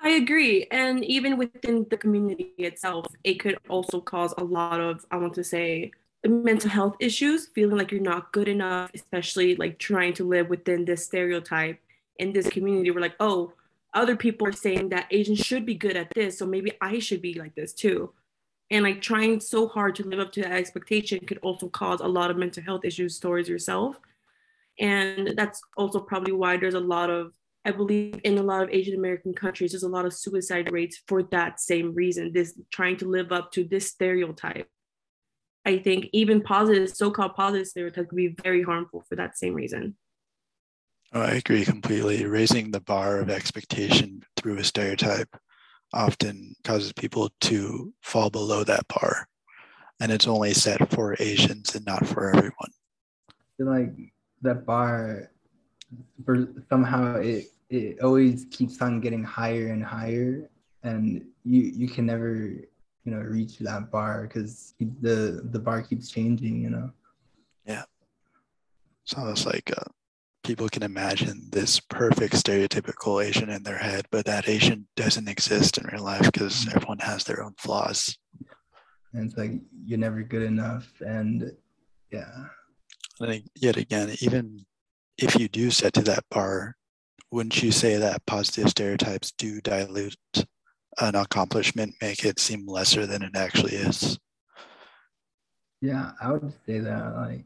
I 0.00 0.10
agree. 0.10 0.66
And 0.70 1.04
even 1.04 1.36
within 1.36 1.86
the 1.90 1.96
community 1.96 2.52
itself, 2.58 3.06
it 3.24 3.34
could 3.34 3.58
also 3.68 4.00
cause 4.00 4.32
a 4.38 4.44
lot 4.44 4.80
of, 4.80 5.04
I 5.10 5.16
want 5.16 5.34
to 5.34 5.44
say, 5.44 5.90
mental 6.24 6.70
health 6.70 6.96
issues, 7.00 7.46
feeling 7.46 7.76
like 7.76 7.90
you're 7.90 8.00
not 8.00 8.32
good 8.32 8.48
enough, 8.48 8.90
especially 8.94 9.56
like 9.56 9.78
trying 9.78 10.14
to 10.14 10.24
live 10.24 10.48
within 10.48 10.84
this 10.84 11.04
stereotype 11.04 11.78
in 12.18 12.32
this 12.32 12.48
community. 12.48 12.90
We're 12.90 13.00
like, 13.00 13.16
oh, 13.20 13.52
other 13.96 14.16
people 14.16 14.46
are 14.46 14.52
saying 14.52 14.90
that 14.90 15.06
Asians 15.10 15.40
should 15.40 15.66
be 15.66 15.74
good 15.74 15.96
at 15.96 16.12
this, 16.14 16.38
so 16.38 16.46
maybe 16.46 16.72
I 16.80 16.98
should 16.98 17.22
be 17.22 17.34
like 17.34 17.54
this 17.54 17.72
too. 17.72 18.12
And 18.70 18.84
like 18.84 19.00
trying 19.00 19.40
so 19.40 19.68
hard 19.68 19.94
to 19.96 20.04
live 20.06 20.18
up 20.20 20.32
to 20.32 20.42
that 20.42 20.52
expectation 20.52 21.24
could 21.26 21.38
also 21.38 21.68
cause 21.68 22.00
a 22.00 22.08
lot 22.08 22.30
of 22.30 22.36
mental 22.36 22.62
health 22.62 22.84
issues 22.84 23.18
towards 23.18 23.48
yourself. 23.48 23.98
And 24.78 25.32
that's 25.36 25.60
also 25.76 26.00
probably 26.00 26.32
why 26.32 26.56
there's 26.56 26.74
a 26.74 26.80
lot 26.80 27.10
of 27.10 27.32
I 27.64 27.72
believe 27.72 28.20
in 28.22 28.38
a 28.38 28.44
lot 28.44 28.62
of 28.62 28.70
Asian 28.70 28.94
American 28.94 29.34
countries, 29.34 29.72
there's 29.72 29.82
a 29.82 29.88
lot 29.88 30.06
of 30.06 30.14
suicide 30.14 30.70
rates 30.70 31.02
for 31.08 31.24
that 31.24 31.58
same 31.58 31.92
reason. 31.94 32.32
This 32.32 32.56
trying 32.70 32.96
to 32.98 33.08
live 33.08 33.32
up 33.32 33.50
to 33.52 33.64
this 33.64 33.88
stereotype. 33.88 34.68
I 35.64 35.78
think 35.78 36.08
even 36.12 36.42
positive, 36.42 36.88
so-called 36.90 37.34
positive 37.34 37.66
stereotypes 37.66 38.08
can 38.08 38.16
be 38.16 38.36
very 38.40 38.62
harmful 38.62 39.02
for 39.08 39.16
that 39.16 39.36
same 39.36 39.52
reason. 39.52 39.96
Oh, 41.16 41.22
I 41.22 41.30
agree 41.30 41.64
completely. 41.64 42.26
Raising 42.26 42.70
the 42.70 42.80
bar 42.82 43.20
of 43.20 43.30
expectation 43.30 44.22
through 44.36 44.58
a 44.58 44.64
stereotype 44.64 45.34
often 45.94 46.54
causes 46.62 46.92
people 46.92 47.30
to 47.40 47.94
fall 48.02 48.28
below 48.28 48.64
that 48.64 48.86
bar. 48.88 49.26
And 49.98 50.12
it's 50.12 50.26
only 50.26 50.52
set 50.52 50.92
for 50.92 51.16
Asians 51.18 51.74
and 51.74 51.86
not 51.86 52.06
for 52.06 52.28
everyone. 52.28 52.70
I 53.30 53.32
feel 53.56 53.66
like 53.66 53.94
that 54.42 54.66
bar 54.66 55.30
for 56.26 56.48
somehow 56.68 57.16
it 57.16 57.46
it 57.70 58.02
always 58.02 58.44
keeps 58.50 58.82
on 58.82 59.00
getting 59.00 59.24
higher 59.24 59.68
and 59.68 59.82
higher 59.82 60.50
and 60.82 61.24
you 61.44 61.62
you 61.62 61.88
can 61.88 62.04
never 62.04 62.36
you 62.36 63.10
know 63.12 63.20
reach 63.20 63.58
that 63.60 63.90
bar 63.90 64.28
because 64.28 64.74
the 65.00 65.40
the 65.50 65.58
bar 65.58 65.80
keeps 65.80 66.10
changing 66.10 66.60
you 66.60 66.68
know 66.70 66.90
yeah 67.64 67.84
it's 69.04 69.14
almost 69.14 69.46
like 69.46 69.72
uh, 69.76 69.90
people 70.46 70.68
can 70.68 70.82
imagine 70.82 71.48
this 71.50 71.80
perfect 71.80 72.34
stereotypical 72.34 73.24
asian 73.24 73.50
in 73.50 73.62
their 73.62 73.78
head 73.78 74.06
but 74.10 74.24
that 74.24 74.48
asian 74.48 74.86
doesn't 74.96 75.28
exist 75.28 75.78
in 75.78 75.86
real 75.92 76.04
life 76.04 76.30
because 76.32 76.64
mm-hmm. 76.64 76.76
everyone 76.76 76.98
has 76.98 77.24
their 77.24 77.42
own 77.42 77.54
flaws 77.58 78.16
and 79.12 79.26
it's 79.26 79.36
like 79.36 79.52
you're 79.84 79.98
never 79.98 80.22
good 80.22 80.42
enough 80.42 80.86
and 81.00 81.52
yeah 82.12 82.44
I 83.20 83.26
think 83.26 83.44
yet 83.54 83.76
again 83.76 84.14
even 84.20 84.66
if 85.18 85.38
you 85.38 85.48
do 85.48 85.70
set 85.70 85.94
to 85.94 86.02
that 86.02 86.24
bar 86.30 86.76
wouldn't 87.30 87.62
you 87.62 87.72
say 87.72 87.96
that 87.96 88.24
positive 88.26 88.70
stereotypes 88.70 89.32
do 89.32 89.60
dilute 89.60 90.16
an 90.98 91.14
accomplishment, 91.14 91.94
make 92.00 92.24
it 92.24 92.38
seem 92.38 92.66
lesser 92.66 93.06
than 93.06 93.22
it 93.22 93.36
actually 93.36 93.74
is? 93.74 94.18
Yeah, 95.80 96.12
I 96.20 96.32
would 96.32 96.52
say 96.64 96.78
that. 96.78 97.14
Like, 97.16 97.44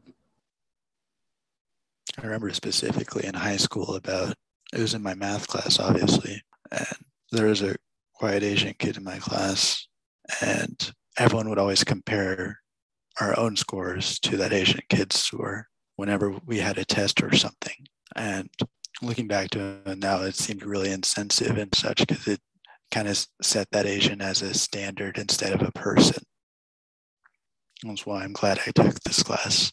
I 2.21 2.25
remember 2.25 2.51
specifically 2.53 3.25
in 3.25 3.33
high 3.33 3.57
school 3.57 3.95
about 3.95 4.35
it 4.73 4.79
was 4.79 4.93
in 4.93 5.01
my 5.01 5.15
math 5.15 5.47
class, 5.47 5.79
obviously, 5.79 6.41
and 6.71 6.87
there 7.31 7.47
was 7.47 7.61
a 7.61 7.75
quiet 8.13 8.43
Asian 8.43 8.75
kid 8.77 8.97
in 8.97 9.03
my 9.03 9.17
class, 9.17 9.87
and 10.41 10.93
everyone 11.17 11.49
would 11.49 11.57
always 11.57 11.83
compare 11.83 12.59
our 13.19 13.37
own 13.37 13.55
scores 13.55 14.19
to 14.19 14.37
that 14.37 14.53
Asian 14.53 14.81
kid's 14.89 15.19
score 15.19 15.67
whenever 15.95 16.39
we 16.45 16.59
had 16.59 16.77
a 16.77 16.85
test 16.85 17.21
or 17.23 17.35
something. 17.35 17.75
And 18.15 18.49
looking 19.01 19.27
back 19.27 19.49
to 19.51 19.79
it 19.85 19.97
now, 19.97 20.21
it 20.21 20.35
seemed 20.35 20.63
really 20.63 20.91
insensitive 20.91 21.57
and 21.57 21.73
such 21.73 22.05
because 22.05 22.27
it 22.27 22.39
kind 22.91 23.07
of 23.07 23.25
set 23.41 23.67
that 23.71 23.85
Asian 23.85 24.21
as 24.21 24.41
a 24.41 24.53
standard 24.53 25.17
instead 25.17 25.53
of 25.53 25.61
a 25.67 25.71
person. 25.71 26.23
That's 27.83 28.05
why 28.05 28.23
I'm 28.23 28.33
glad 28.33 28.59
I 28.59 28.71
took 28.71 28.99
this 29.01 29.23
class. 29.23 29.71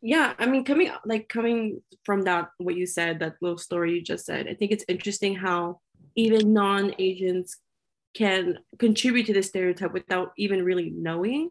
Yeah, 0.00 0.34
I 0.38 0.46
mean, 0.46 0.64
coming 0.64 0.90
like 1.04 1.28
coming 1.28 1.82
from 2.04 2.22
that, 2.22 2.50
what 2.58 2.76
you 2.76 2.86
said, 2.86 3.18
that 3.20 3.34
little 3.42 3.58
story 3.58 3.94
you 3.94 4.02
just 4.02 4.26
said, 4.26 4.46
I 4.48 4.54
think 4.54 4.70
it's 4.72 4.84
interesting 4.88 5.34
how 5.34 5.80
even 6.14 6.52
non-Asians 6.52 7.56
can 8.14 8.58
contribute 8.78 9.26
to 9.26 9.32
the 9.34 9.42
stereotype 9.42 9.92
without 9.92 10.32
even 10.38 10.64
really 10.64 10.90
knowing. 10.90 11.50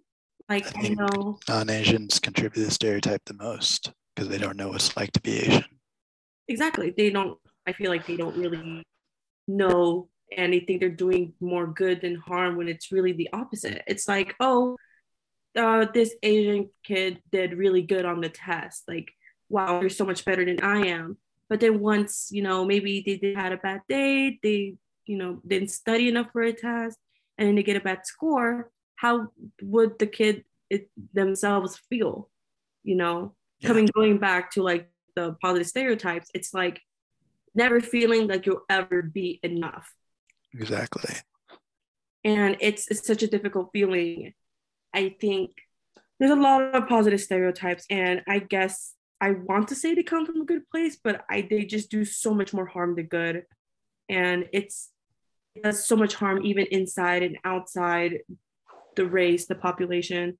Like 0.49 0.65
I 0.65 0.79
I, 0.79 0.81
think- 0.81 0.99
know 0.99 1.39
Non-Asians 1.49 2.19
contribute 2.19 2.61
to 2.61 2.65
the 2.65 2.71
stereotype 2.71 3.21
the 3.25 3.33
most 3.33 3.91
because 4.15 4.29
they 4.29 4.37
don't 4.37 4.55
know 4.57 4.69
what 4.69 4.77
it's 4.77 4.95
like 4.95 5.11
to 5.11 5.21
be 5.21 5.39
Asian. 5.39 5.65
exactly 6.47 6.93
they 6.97 7.09
don't. 7.09 7.37
I 7.67 7.73
feel 7.73 7.91
like 7.91 8.07
they 8.07 8.15
don't 8.15 8.37
really 8.37 8.81
know 9.49 10.07
and 10.37 10.53
they 10.53 10.61
think 10.61 10.79
they're 10.79 10.89
doing 10.89 11.33
more 11.41 11.67
good 11.67 11.99
than 12.01 12.15
harm 12.15 12.55
when 12.57 12.67
it's 12.69 12.91
really 12.93 13.11
the 13.13 13.29
opposite. 13.33 13.81
It's 13.87 14.07
like, 14.07 14.35
oh, 14.39 14.75
uh, 15.57 15.85
this 15.93 16.15
Asian 16.23 16.69
kid 16.83 17.21
did 17.31 17.53
really 17.57 17.81
good 17.81 18.05
on 18.05 18.21
the 18.21 18.29
test. 18.29 18.83
Like, 18.87 19.11
wow, 19.49 19.81
you're 19.81 19.89
so 19.89 20.05
much 20.05 20.23
better 20.25 20.45
than 20.45 20.61
I 20.61 20.87
am. 20.87 21.17
But 21.49 21.59
then 21.61 21.79
once, 21.79 22.29
you 22.31 22.43
know, 22.43 22.65
maybe 22.65 23.03
they, 23.05 23.17
they 23.17 23.33
had 23.33 23.53
a 23.53 23.57
bad 23.57 23.81
day, 23.89 24.39
they, 24.43 24.75
you 25.05 25.17
know, 25.17 25.41
didn't 25.47 25.69
study 25.71 26.09
enough 26.09 26.27
for 26.33 26.41
a 26.43 26.53
test, 26.53 26.97
and 27.37 27.47
then 27.47 27.55
they 27.55 27.63
get 27.63 27.77
a 27.77 27.81
bad 27.81 28.05
score. 28.05 28.71
How 28.95 29.27
would 29.61 29.99
the 29.99 30.07
kid 30.07 30.43
it, 30.69 30.89
themselves 31.13 31.79
feel? 31.89 32.29
You 32.83 32.95
know, 32.95 33.35
Yeah. 33.59 33.69
coming 33.69 33.87
going 33.87 34.17
back 34.19 34.51
to 34.51 34.63
like 34.63 34.89
the 35.15 35.35
positive 35.41 35.67
stereotypes, 35.67 36.29
it's 36.33 36.53
like 36.53 36.81
never 37.55 37.79
feeling 37.81 38.27
like 38.27 38.45
you'll 38.45 38.65
ever 38.69 39.01
be 39.01 39.39
enough 39.43 39.91
Exactly. 40.53 41.15
and 42.23 42.57
it's, 42.59 42.87
it's 42.91 43.05
such 43.07 43.23
a 43.23 43.27
difficult 43.27 43.69
feeling 43.73 44.33
i 44.93 45.15
think 45.21 45.51
there's 46.19 46.31
a 46.31 46.35
lot 46.35 46.75
of 46.75 46.87
positive 46.87 47.21
stereotypes 47.21 47.85
and 47.89 48.21
i 48.27 48.39
guess 48.39 48.93
i 49.21 49.31
want 49.31 49.67
to 49.67 49.75
say 49.75 49.93
they 49.93 50.03
come 50.03 50.25
from 50.25 50.41
a 50.41 50.45
good 50.45 50.67
place 50.69 50.97
but 51.03 51.23
i 51.29 51.47
they 51.49 51.63
just 51.63 51.89
do 51.89 52.03
so 52.05 52.33
much 52.33 52.53
more 52.53 52.65
harm 52.65 52.95
than 52.95 53.05
good. 53.05 53.43
And 54.09 54.45
it's 54.53 54.89
it 55.55 55.63
does 55.63 55.85
so 55.85 55.95
much 55.95 56.13
harm 56.13 56.45
even 56.45 56.65
inside 56.67 57.23
and 57.23 57.37
outside 57.43 58.19
the 58.95 59.05
race 59.05 59.47
the 59.47 59.55
population. 59.55 60.37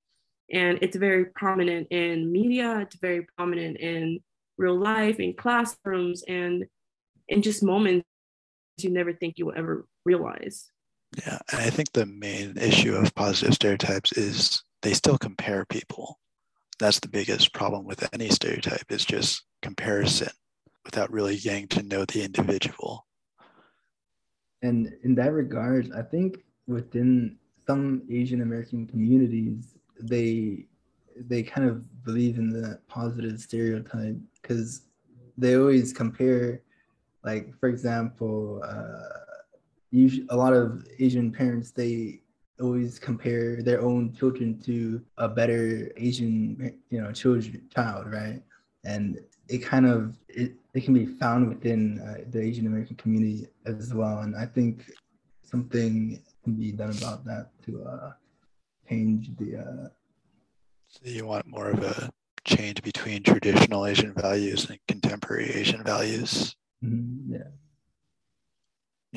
And 0.52 0.80
it's 0.82 0.96
very 0.96 1.26
prominent 1.26 1.88
in 1.92 2.32
media 2.32 2.80
it's 2.80 2.96
very 2.96 3.28
prominent 3.38 3.78
in 3.78 4.20
real 4.58 4.80
life 4.80 5.20
in 5.20 5.34
classrooms 5.34 6.24
and 6.28 6.66
in 7.28 7.42
just 7.42 7.62
moments 7.62 8.08
you 8.78 8.90
never 8.90 9.12
think 9.12 9.38
you 9.38 9.46
will 9.46 9.58
ever 9.58 9.86
realize 10.06 10.72
Yeah, 11.16 11.40
and 11.52 11.62
I 11.62 11.70
think 11.70 11.92
the 11.94 12.06
main 12.06 12.58
issue 12.58 12.96
of 12.96 13.16
positive 13.16 13.54
stereotypes 13.54 14.12
is 14.14 14.62
they 14.82 14.94
still 14.94 15.18
compare 15.18 15.66
people. 15.66 16.20
That's 16.80 17.00
the 17.00 17.08
biggest 17.08 17.54
problem 17.54 17.86
with 17.86 18.08
any 18.14 18.30
stereotype 18.30 18.92
is 18.92 19.06
just 19.06 19.44
comparison 19.62 20.30
without 20.86 21.12
really 21.12 21.38
getting 21.38 21.68
to 21.70 21.84
know 21.84 22.06
the 22.06 22.24
individual. 22.24 23.08
And 24.62 24.94
in 25.04 25.16
that 25.16 25.32
regard, 25.32 25.92
I 25.96 26.02
think 26.02 26.44
within 26.68 27.38
some 27.66 28.04
Asian 28.12 28.42
American 28.42 28.88
communities, 28.88 29.76
they 30.00 30.66
they 31.20 31.42
kind 31.42 31.68
of 31.68 32.04
believe 32.04 32.38
in 32.38 32.50
the 32.50 32.80
positive 32.88 33.40
stereotype 33.40 34.16
because 34.42 34.82
they 35.38 35.56
always 35.56 35.92
compare, 35.92 36.62
like 37.24 37.54
for 37.60 37.70
example, 37.70 38.62
uh, 38.64 39.27
usually 39.92 40.28
a 40.30 40.36
lot 40.36 40.54
of 40.54 40.86
Asian 41.00 41.32
parents 41.32 41.72
they 41.72 42.22
always 42.60 42.98
compare 42.98 43.62
their 43.62 43.82
own 43.82 44.14
children 44.14 44.60
to 44.62 45.02
a 45.18 45.28
better 45.28 45.92
Asian 45.98 46.74
you 46.90 47.02
know 47.02 47.12
children 47.12 47.62
child, 47.74 48.12
right? 48.12 48.42
And 48.84 49.20
it 49.48 49.60
kind 49.60 49.86
of 49.86 50.18
it, 50.28 50.54
it 50.74 50.84
can 50.84 50.94
be 50.94 51.06
found 51.06 51.50
within 51.50 52.00
uh, 52.00 52.24
the 52.30 52.42
Asian 52.42 52.68
American 52.68 52.96
community 52.96 53.48
as 53.66 53.94
well. 53.94 54.20
And 54.20 54.36
I 54.36 54.46
think 54.46 54.90
something 55.44 56.22
can 56.44 56.54
be 56.56 56.72
done 56.72 56.96
about 56.98 57.26
that 57.26 57.50
to 57.66 57.84
uh, 57.84 58.12
change 58.90 59.36
the. 59.38 59.58
Uh, 59.58 59.90
So 60.88 61.02
you 61.04 61.26
want 61.26 61.46
more 61.48 61.70
of 61.70 61.84
a 61.84 62.10
change 62.46 62.82
between 62.82 63.24
traditional 63.24 63.86
Asian 63.86 64.14
values 64.14 64.70
and 64.70 64.80
contemporary 64.88 65.50
Asian 65.52 65.84
values. 65.84 66.56
mhm, 66.84 67.28
yeah. 67.30 67.50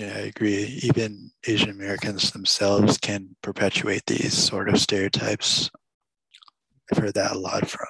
Yeah, 0.00 0.14
I 0.16 0.20
agree. 0.20 0.80
Even 0.82 1.30
Asian 1.46 1.68
Americans 1.68 2.30
themselves 2.30 2.96
can 2.96 3.36
perpetuate 3.42 4.06
these 4.06 4.32
sort 4.32 4.70
of 4.70 4.80
stereotypes. 4.80 5.70
I've 6.90 6.96
heard 6.96 7.12
that 7.12 7.32
a 7.32 7.38
lot 7.38 7.68
from 7.68 7.86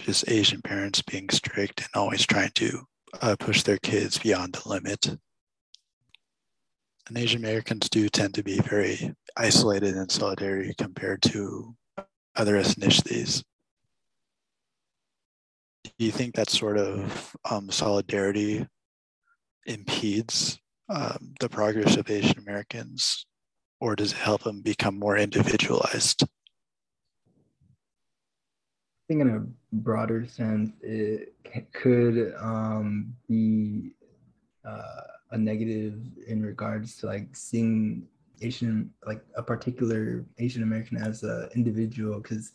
just 0.00 0.28
Asian 0.28 0.60
parents 0.60 1.02
being 1.02 1.30
strict 1.30 1.82
and 1.82 1.90
always 1.94 2.26
trying 2.26 2.50
to 2.56 2.80
uh, 3.22 3.36
push 3.38 3.62
their 3.62 3.76
kids 3.76 4.18
beyond 4.18 4.54
the 4.54 4.68
limit. 4.68 5.06
And 7.06 7.16
Asian 7.16 7.44
Americans 7.44 7.88
do 7.88 8.08
tend 8.08 8.34
to 8.34 8.42
be 8.42 8.58
very 8.58 9.14
isolated 9.36 9.94
and 9.94 10.10
solidarity 10.10 10.74
compared 10.76 11.22
to 11.22 11.76
other 12.34 12.56
ethnicities. 12.56 13.44
Do 15.84 15.92
you 16.06 16.10
think 16.10 16.34
that 16.34 16.50
sort 16.50 16.76
of 16.76 17.36
um, 17.48 17.70
solidarity 17.70 18.66
impedes 19.64 20.58
um, 20.90 21.34
the 21.38 21.48
progress 21.48 21.96
of 21.96 22.10
Asian 22.10 22.38
Americans, 22.38 23.24
or 23.80 23.94
does 23.94 24.12
it 24.12 24.18
help 24.18 24.42
them 24.42 24.60
become 24.60 24.98
more 24.98 25.16
individualized? 25.16 26.24
I 26.24 26.26
think 29.08 29.20
in 29.22 29.30
a 29.30 29.46
broader 29.76 30.26
sense, 30.26 30.70
it 30.82 31.32
could 31.72 32.34
um, 32.38 33.14
be 33.28 33.92
uh, 34.64 35.02
a 35.30 35.38
negative 35.38 36.00
in 36.26 36.42
regards 36.42 36.96
to 36.98 37.06
like 37.06 37.34
seeing 37.34 38.06
Asian, 38.42 38.90
like 39.06 39.22
a 39.36 39.42
particular 39.42 40.24
Asian 40.38 40.62
American 40.62 40.96
as 40.98 41.22
an 41.22 41.48
individual, 41.54 42.20
because 42.20 42.52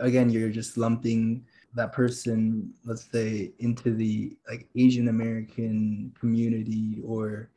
again, 0.00 0.30
you're 0.30 0.50
just 0.50 0.76
lumping 0.78 1.44
that 1.74 1.92
person, 1.92 2.72
let's 2.84 3.10
say, 3.10 3.52
into 3.58 3.94
the 3.94 4.36
like 4.48 4.66
Asian 4.76 5.08
American 5.08 6.14
community 6.18 7.02
or 7.04 7.50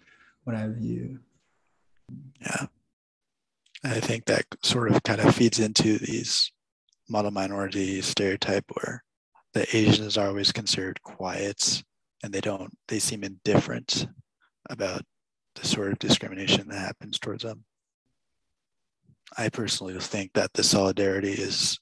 what 0.49 0.57
have 0.57 0.79
you. 0.81 1.19
Yeah. 2.41 2.65
I 3.83 3.99
think 3.99 4.25
that 4.25 4.45
sort 4.63 4.91
of 4.91 5.03
kind 5.03 5.21
of 5.21 5.35
feeds 5.35 5.59
into 5.59 5.99
these 5.99 6.51
model 7.07 7.29
minority 7.29 8.01
stereotype 8.01 8.65
where 8.73 9.03
the 9.53 9.67
Asians 9.77 10.17
are 10.17 10.27
always 10.27 10.51
considered 10.51 11.03
quiet 11.03 11.83
and 12.23 12.33
they 12.33 12.41
don't, 12.41 12.75
they 12.87 12.97
seem 12.97 13.23
indifferent 13.23 14.07
about 14.71 15.03
the 15.53 15.67
sort 15.67 15.91
of 15.91 15.99
discrimination 15.99 16.67
that 16.69 16.79
happens 16.79 17.19
towards 17.19 17.43
them. 17.43 17.63
I 19.37 19.49
personally 19.49 19.99
think 19.99 20.33
that 20.33 20.53
the 20.53 20.63
solidarity 20.63 21.33
is 21.33 21.77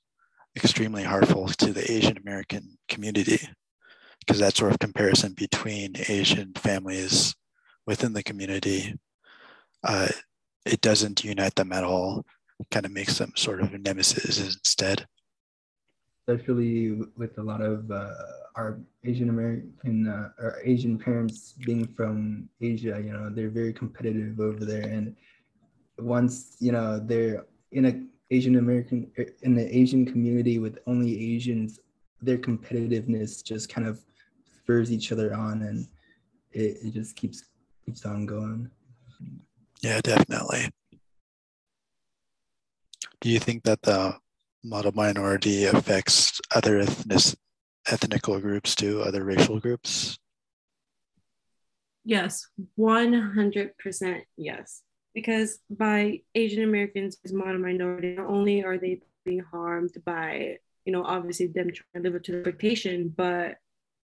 extremely 0.57 1.03
harmful 1.03 1.47
to 1.47 1.71
the 1.71 1.89
Asian 1.89 2.17
American 2.17 2.77
community 2.89 3.39
because 4.19 4.39
that 4.39 4.57
sort 4.57 4.73
of 4.73 4.79
comparison 4.79 5.31
between 5.33 5.95
Asian 6.09 6.51
families 6.53 7.33
within 7.87 8.13
the 8.13 8.21
community, 8.21 8.93
uh, 9.83 10.09
it 10.65 10.81
doesn't 10.81 11.23
unite 11.23 11.55
them 11.55 11.71
at 11.71 11.83
all. 11.83 12.25
Kind 12.71 12.85
of 12.85 12.91
makes 12.91 13.17
them 13.17 13.31
sort 13.35 13.61
of 13.61 13.71
nemesis 13.71 14.39
instead. 14.39 15.07
especially 16.27 16.99
with 17.15 17.37
a 17.37 17.43
lot 17.43 17.61
of 17.61 17.89
uh, 17.89 18.13
our 18.55 18.79
Asian 19.05 19.29
American 19.29 20.07
uh, 20.07 20.29
or 20.39 20.59
Asian 20.65 20.97
parents 20.97 21.53
being 21.65 21.87
from 21.87 22.49
Asia, 22.59 22.99
you 23.03 23.13
know, 23.13 23.29
they're 23.29 23.49
very 23.49 23.71
competitive 23.71 24.39
over 24.39 24.65
there. 24.65 24.81
And 24.81 25.15
once, 25.99 26.57
you 26.59 26.71
know, 26.71 26.99
they're 26.99 27.45
in 27.71 27.85
a 27.85 28.03
Asian 28.31 28.57
American 28.57 29.09
er, 29.17 29.27
in 29.43 29.55
the 29.55 29.65
Asian 29.75 30.05
community 30.05 30.59
with 30.59 30.79
only 30.87 31.35
Asians, 31.35 31.79
their 32.21 32.37
competitiveness 32.37 33.43
just 33.43 33.69
kind 33.69 33.87
of 33.87 34.01
spurs 34.61 34.91
each 34.91 35.11
other 35.11 35.33
on 35.33 35.61
and 35.61 35.87
it, 36.51 36.77
it 36.83 36.93
just 36.93 37.15
keeps 37.15 37.43
keeps 37.87 38.05
on 38.05 38.25
going. 38.25 38.69
Yeah, 39.81 40.01
definitely. 40.01 40.69
Do 43.21 43.29
you 43.29 43.39
think 43.39 43.63
that 43.63 43.81
the 43.81 44.15
model 44.63 44.91
minority 44.91 45.65
affects 45.65 46.39
other 46.53 46.79
ethnic 46.79 47.21
ethnical 47.89 48.39
groups 48.39 48.75
too, 48.75 49.01
other 49.01 49.23
racial 49.23 49.59
groups? 49.59 50.17
Yes, 52.03 52.47
100% 52.77 54.21
yes. 54.35 54.81
Because 55.13 55.59
by 55.69 56.21
Asian 56.35 56.63
Americans 56.63 57.17
as 57.23 57.33
model 57.33 57.59
minority, 57.59 58.15
not 58.15 58.27
only 58.27 58.63
are 58.63 58.77
they 58.77 59.01
being 59.25 59.39
harmed 59.39 59.95
by, 60.05 60.57
you 60.85 60.91
know, 60.91 61.03
obviously 61.03 61.47
them 61.47 61.71
trying 61.71 62.03
to 62.03 62.09
live 62.09 62.15
up 62.15 62.23
to 62.23 62.31
the 62.33 62.37
expectation, 62.39 63.13
but 63.15 63.55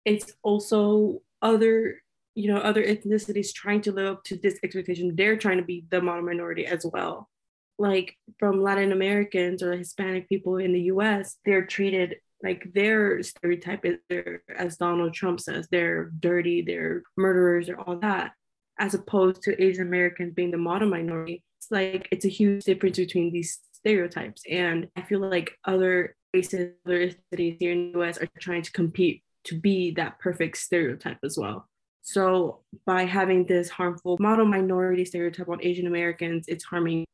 it's 0.05 0.33
also 0.43 1.21
other, 1.41 2.01
you 2.35 2.51
know, 2.51 2.59
other 2.59 2.83
ethnicities 2.83 3.53
trying 3.53 3.81
to 3.81 3.91
live 3.91 4.11
up 4.11 4.23
to 4.25 4.37
this 4.37 4.57
expectation. 4.63 5.15
They're 5.15 5.37
trying 5.37 5.57
to 5.57 5.63
be 5.63 5.85
the 5.89 6.01
model 6.01 6.23
minority 6.23 6.65
as 6.65 6.85
well. 6.85 7.29
Like 7.77 8.15
from 8.39 8.61
Latin 8.61 8.91
Americans 8.91 9.63
or 9.63 9.73
Hispanic 9.73 10.29
people 10.29 10.57
in 10.57 10.71
the 10.73 10.83
US, 10.83 11.37
they're 11.45 11.65
treated 11.65 12.15
like 12.43 12.71
their 12.73 13.21
stereotype 13.23 13.85
is 13.85 13.97
they're, 14.09 14.41
as 14.55 14.77
Donald 14.77 15.13
Trump 15.13 15.39
says, 15.39 15.67
they're 15.69 16.11
dirty, 16.19 16.61
they're 16.61 17.03
murderers, 17.17 17.69
or 17.69 17.79
all 17.79 17.97
that, 17.97 18.31
as 18.79 18.93
opposed 18.93 19.43
to 19.43 19.63
Asian 19.63 19.87
Americans 19.87 20.33
being 20.33 20.51
the 20.51 20.57
model 20.57 20.89
minority. 20.89 21.43
It's 21.59 21.71
like 21.71 22.07
it's 22.11 22.25
a 22.25 22.29
huge 22.29 22.63
difference 22.63 22.97
between 22.97 23.31
these 23.31 23.59
stereotypes. 23.73 24.41
And 24.49 24.87
I 24.95 25.01
feel 25.01 25.19
like 25.19 25.51
other 25.65 26.15
races, 26.33 26.73
other 26.85 27.11
cities 27.31 27.57
here 27.59 27.71
in 27.71 27.91
the 27.91 28.01
US 28.01 28.17
are 28.17 28.27
trying 28.39 28.63
to 28.63 28.71
compete 28.71 29.23
to 29.43 29.59
be 29.59 29.91
that 29.91 30.19
perfect 30.19 30.57
stereotype 30.57 31.17
as 31.23 31.37
well. 31.37 31.67
So 32.01 32.61
by 32.85 33.03
having 33.03 33.45
this 33.45 33.69
harmful 33.69 34.17
model 34.19 34.45
minority 34.45 35.05
stereotype 35.05 35.49
on 35.49 35.63
Asian 35.63 35.87
Americans, 35.87 36.45
it's 36.47 36.63
harming 36.63 37.05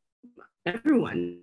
everyone. 0.65 1.41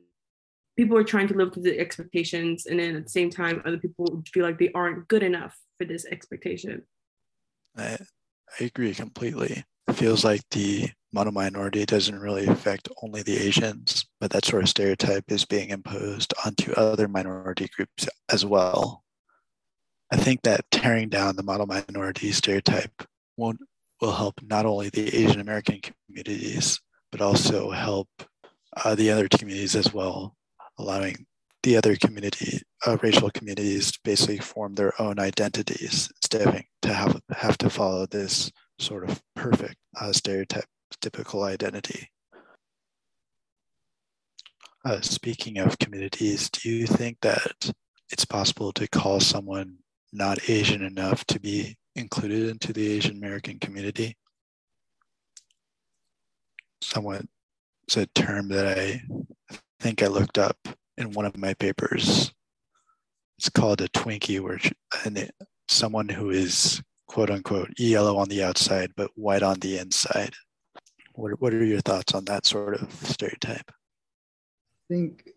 People 0.76 0.96
are 0.96 1.04
trying 1.04 1.28
to 1.28 1.34
live 1.34 1.52
to 1.52 1.60
the 1.60 1.78
expectations, 1.78 2.66
and 2.66 2.80
then 2.80 2.96
at 2.96 3.04
the 3.04 3.10
same 3.10 3.30
time, 3.30 3.62
other 3.64 3.78
people 3.78 4.22
feel 4.32 4.44
like 4.44 4.58
they 4.58 4.72
aren't 4.74 5.06
good 5.08 5.22
enough 5.22 5.56
for 5.78 5.84
this 5.84 6.04
expectation. 6.06 6.82
I, 7.76 7.98
I 8.60 8.64
agree 8.64 8.94
completely. 8.94 9.64
It 9.86 9.92
feels 9.92 10.24
like 10.24 10.40
the 10.50 10.88
model 11.12 11.32
minority 11.32 11.84
doesn't 11.86 12.18
really 12.18 12.46
affect 12.46 12.88
only 13.02 13.22
the 13.22 13.36
Asians, 13.36 14.04
but 14.20 14.32
that 14.32 14.44
sort 14.44 14.64
of 14.64 14.68
stereotype 14.68 15.30
is 15.30 15.44
being 15.44 15.68
imposed 15.68 16.34
onto 16.44 16.72
other 16.72 17.06
minority 17.06 17.68
groups 17.76 18.08
as 18.32 18.44
well. 18.44 19.04
I 20.10 20.16
think 20.16 20.42
that 20.42 20.68
tearing 20.72 21.08
down 21.08 21.36
the 21.36 21.42
model 21.42 21.66
minority 21.66 22.32
stereotype 22.32 23.04
won't 23.36 23.60
will 24.00 24.12
help 24.12 24.34
not 24.42 24.66
only 24.66 24.88
the 24.90 25.14
Asian 25.16 25.40
American 25.40 25.80
communities, 25.80 26.80
but 27.10 27.20
also 27.20 27.70
help 27.70 28.08
uh, 28.84 28.94
the 28.94 29.10
other 29.10 29.28
communities 29.28 29.76
as 29.76 29.94
well, 29.94 30.34
allowing 30.78 31.26
the 31.62 31.76
other 31.76 31.96
community, 31.96 32.60
uh, 32.86 32.96
racial 33.02 33.30
communities, 33.30 33.92
to 33.92 34.00
basically 34.04 34.38
form 34.38 34.74
their 34.74 34.92
own 35.00 35.18
identities 35.18 36.10
instead 36.16 36.46
of 36.46 36.62
to 36.82 36.92
have 36.92 37.20
have 37.30 37.56
to 37.58 37.70
follow 37.70 38.06
this 38.06 38.50
sort 38.78 39.08
of 39.08 39.22
perfect 39.34 39.76
uh, 40.00 40.12
stereotype, 40.12 40.66
typical 41.00 41.44
identity. 41.44 42.08
Uh, 44.84 45.00
speaking 45.00 45.58
of 45.58 45.78
communities, 45.78 46.50
do 46.50 46.68
you 46.68 46.86
think 46.86 47.16
that 47.22 47.72
it's 48.10 48.26
possible 48.26 48.70
to 48.72 48.86
call 48.88 49.18
someone 49.18 49.78
not 50.12 50.50
Asian 50.50 50.82
enough 50.82 51.24
to 51.24 51.40
be 51.40 51.76
included 51.96 52.48
into 52.48 52.72
the 52.72 52.90
Asian 52.92 53.16
American 53.16 53.58
community. 53.58 54.16
Somewhat, 56.82 57.22
it's 57.84 57.96
a 57.96 58.06
term 58.06 58.48
that 58.48 58.78
I 58.78 59.02
think 59.80 60.02
I 60.02 60.06
looked 60.06 60.38
up 60.38 60.56
in 60.96 61.12
one 61.12 61.26
of 61.26 61.36
my 61.36 61.54
papers. 61.54 62.32
It's 63.38 63.48
called 63.48 63.80
a 63.80 63.88
Twinkie, 63.88 64.40
where 64.40 64.60
and 65.04 65.30
someone 65.68 66.08
who 66.08 66.30
is 66.30 66.82
quote 67.06 67.30
unquote 67.30 67.70
yellow 67.78 68.16
on 68.16 68.28
the 68.28 68.42
outside 68.42 68.92
but 68.96 69.10
white 69.14 69.42
on 69.42 69.58
the 69.60 69.78
inside. 69.78 70.34
What 71.14 71.40
what 71.40 71.54
are 71.54 71.64
your 71.64 71.80
thoughts 71.80 72.14
on 72.14 72.24
that 72.26 72.46
sort 72.46 72.80
of 72.80 72.92
stereotype? 72.92 73.70
I 73.70 74.94
think, 74.94 75.30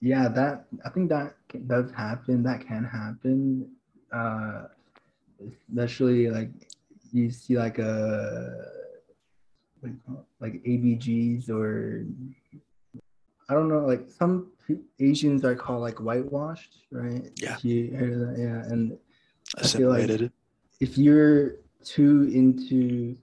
yeah, 0.00 0.28
that 0.28 0.66
I 0.84 0.90
think 0.90 1.08
that 1.10 1.34
does 1.66 1.90
happen. 1.92 2.42
That 2.42 2.66
can 2.66 2.84
happen. 2.84 3.70
Uh, 4.12 4.64
especially 5.68 6.30
like 6.30 6.50
you 7.12 7.30
see 7.30 7.56
like 7.56 7.78
a 7.78 8.54
uh, 9.84 10.12
like 10.40 10.54
ABGs 10.64 11.48
or 11.50 12.06
I 13.48 13.54
don't 13.54 13.68
know, 13.68 13.86
like 13.86 14.10
some 14.10 14.50
Asians 14.98 15.44
are 15.44 15.54
called 15.54 15.82
like 15.82 16.00
whitewashed, 16.00 16.78
right? 16.90 17.30
Yeah. 17.36 17.56
You 17.62 17.90
hear 17.90 18.18
that? 18.18 18.36
Yeah. 18.38 18.72
And 18.72 18.98
assimilated. 19.56 20.22
Like 20.22 20.30
if 20.80 20.98
you're 20.98 21.56
too 21.84 22.28
into, 22.34 23.16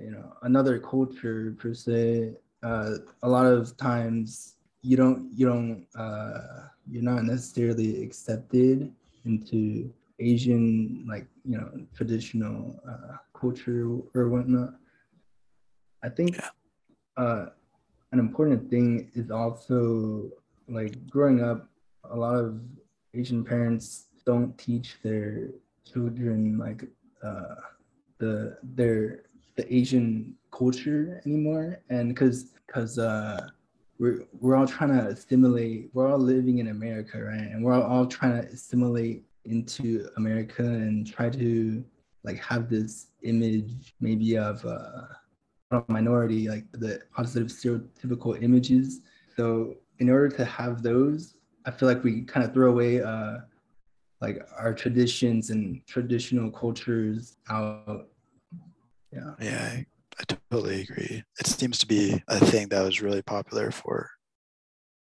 you 0.00 0.10
know, 0.10 0.32
another 0.42 0.78
culture 0.78 1.54
per 1.58 1.74
se, 1.74 2.32
uh, 2.62 2.94
a 3.22 3.28
lot 3.28 3.46
of 3.46 3.76
times 3.76 4.56
you 4.82 4.96
don't, 4.96 5.30
you 5.34 5.46
don't, 5.46 5.86
uh, 5.98 6.68
you're 6.90 7.02
not 7.02 7.24
necessarily 7.24 8.02
accepted 8.02 8.90
into 9.26 9.92
Asian 10.20 11.04
like 11.08 11.26
you 11.44 11.58
know 11.58 11.70
traditional 11.94 12.80
uh, 12.88 13.16
culture 13.34 13.88
or 14.14 14.28
whatnot. 14.28 14.74
I 16.02 16.08
think 16.08 16.38
uh, 17.16 17.46
an 18.12 18.18
important 18.18 18.70
thing 18.70 19.10
is 19.14 19.30
also 19.30 20.30
like 20.68 21.08
growing 21.08 21.42
up. 21.42 21.68
A 22.10 22.16
lot 22.16 22.36
of 22.36 22.60
Asian 23.14 23.44
parents 23.44 24.06
don't 24.24 24.56
teach 24.58 24.96
their 25.02 25.48
children 25.84 26.58
like 26.58 26.84
uh, 27.22 27.54
the 28.18 28.56
their 28.62 29.22
the 29.56 29.74
Asian 29.74 30.36
culture 30.50 31.20
anymore, 31.26 31.80
and 31.88 32.08
because 32.08 32.52
because 32.66 32.98
uh, 32.98 33.48
we're 33.98 34.26
we're 34.40 34.56
all 34.56 34.66
trying 34.66 34.90
to 34.90 35.08
assimilate. 35.08 35.90
We're 35.92 36.10
all 36.10 36.18
living 36.18 36.58
in 36.58 36.68
America, 36.68 37.22
right? 37.22 37.48
And 37.52 37.64
we're 37.64 37.74
all, 37.74 37.82
all 37.82 38.06
trying 38.06 38.40
to 38.40 38.48
assimilate 38.48 39.24
into 39.44 40.08
America 40.16 40.62
and 40.62 41.06
try 41.06 41.30
to 41.30 41.84
like 42.24 42.38
have 42.38 42.68
this 42.68 43.08
image 43.22 43.94
maybe 44.00 44.36
of 44.36 44.64
uh, 44.64 45.06
a 45.72 45.82
minority, 45.88 46.48
like 46.48 46.70
the 46.72 47.00
positive 47.14 47.48
stereotypical 47.48 48.40
images. 48.42 49.00
So 49.36 49.74
in 49.98 50.10
order 50.10 50.28
to 50.36 50.44
have 50.44 50.82
those, 50.82 51.34
I 51.64 51.70
feel 51.70 51.88
like 51.88 52.04
we 52.04 52.22
kind 52.22 52.44
of 52.44 52.52
throw 52.52 52.70
away 52.70 53.02
uh, 53.02 53.38
like 54.20 54.46
our 54.58 54.74
traditions 54.74 55.50
and 55.50 55.84
traditional 55.86 56.50
cultures 56.50 57.36
out. 57.48 58.08
Yeah. 59.12 59.34
Yeah, 59.40 59.70
I, 59.72 59.86
I 60.18 60.34
totally 60.50 60.82
agree. 60.82 61.22
It 61.38 61.46
seems 61.46 61.78
to 61.78 61.86
be 61.86 62.22
a 62.28 62.38
thing 62.38 62.68
that 62.68 62.82
was 62.82 63.00
really 63.00 63.22
popular 63.22 63.70
for 63.70 64.10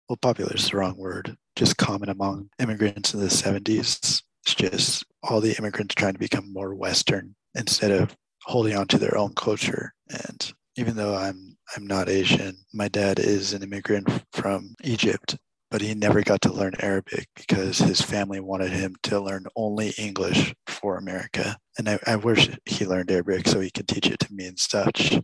well, 0.09 0.17
popular 0.17 0.53
is 0.55 0.69
the 0.69 0.77
wrong 0.77 0.97
word, 0.97 1.35
just 1.55 1.77
common 1.77 2.09
among 2.09 2.49
immigrants 2.59 3.13
in 3.13 3.19
the 3.19 3.27
70s. 3.27 4.21
It's 4.43 4.55
just 4.55 5.05
all 5.21 5.39
the 5.39 5.57
immigrants 5.57 5.95
trying 5.95 6.13
to 6.13 6.19
become 6.19 6.51
more 6.51 6.75
Western 6.75 7.35
instead 7.55 7.91
of 7.91 8.15
holding 8.43 8.75
on 8.75 8.87
to 8.87 8.97
their 8.97 9.17
own 9.17 9.33
culture. 9.35 9.93
And 10.09 10.53
even 10.75 10.95
though 10.95 11.15
I'm 11.15 11.57
I'm 11.75 11.87
not 11.87 12.09
Asian, 12.09 12.57
my 12.73 12.87
dad 12.87 13.19
is 13.19 13.53
an 13.53 13.63
immigrant 13.63 14.07
from 14.33 14.75
Egypt, 14.83 15.37
but 15.71 15.81
he 15.81 15.95
never 15.95 16.21
got 16.21 16.41
to 16.41 16.53
learn 16.53 16.73
Arabic 16.79 17.29
because 17.35 17.79
his 17.79 18.01
family 18.01 18.39
wanted 18.39 18.71
him 18.71 18.95
to 19.03 19.19
learn 19.19 19.45
only 19.55 19.93
English 19.97 20.53
for 20.67 20.97
America. 20.97 21.57
And 21.77 21.89
I, 21.89 21.99
I 22.05 22.15
wish 22.17 22.49
he 22.65 22.85
learned 22.85 23.09
Arabic 23.09 23.47
so 23.47 23.59
he 23.59 23.71
could 23.71 23.87
teach 23.87 24.07
it 24.07 24.19
to 24.19 24.33
me 24.33 24.45
in 24.45 24.57
such. 24.57 25.19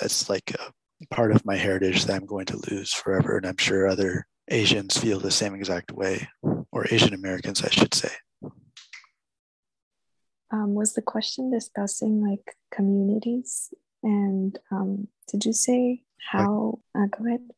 That's 0.00 0.30
like 0.30 0.52
a 0.52 0.72
part 1.10 1.32
of 1.32 1.44
my 1.44 1.56
heritage 1.56 2.04
that 2.04 2.16
I'm 2.16 2.26
going 2.26 2.46
to 2.46 2.62
lose 2.70 2.92
forever. 2.92 3.36
And 3.36 3.46
I'm 3.46 3.56
sure 3.56 3.86
other 3.86 4.26
Asians 4.48 4.96
feel 4.96 5.20
the 5.20 5.30
same 5.30 5.54
exact 5.54 5.92
way, 5.92 6.28
or 6.42 6.86
Asian 6.90 7.14
Americans, 7.14 7.62
I 7.62 7.70
should 7.70 7.94
say. 7.94 8.10
Um, 10.50 10.74
was 10.74 10.92
the 10.92 11.02
question 11.02 11.50
discussing 11.50 12.22
like 12.26 12.56
communities? 12.70 13.72
And 14.02 14.58
um, 14.70 15.08
did 15.28 15.44
you 15.44 15.52
say 15.52 16.02
how? 16.30 16.80
Uh, 16.94 17.06
go 17.06 17.26
ahead. 17.26 17.48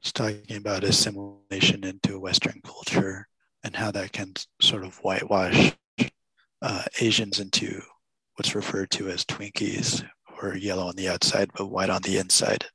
It's 0.00 0.12
talking 0.12 0.56
about 0.56 0.84
assimilation 0.84 1.84
into 1.84 2.20
Western 2.20 2.60
culture 2.62 3.26
and 3.64 3.74
how 3.74 3.90
that 3.90 4.12
can 4.12 4.34
sort 4.60 4.84
of 4.84 4.96
whitewash 4.98 5.72
uh, 6.62 6.84
Asians 7.00 7.40
into 7.40 7.82
what's 8.36 8.54
referred 8.54 8.90
to 8.90 9.08
as 9.08 9.24
Twinkies, 9.24 10.06
or 10.40 10.54
yellow 10.54 10.86
on 10.86 10.96
the 10.96 11.08
outside 11.08 11.50
but 11.56 11.66
white 11.66 11.90
on 11.90 12.02
the 12.02 12.18
inside. 12.18 12.66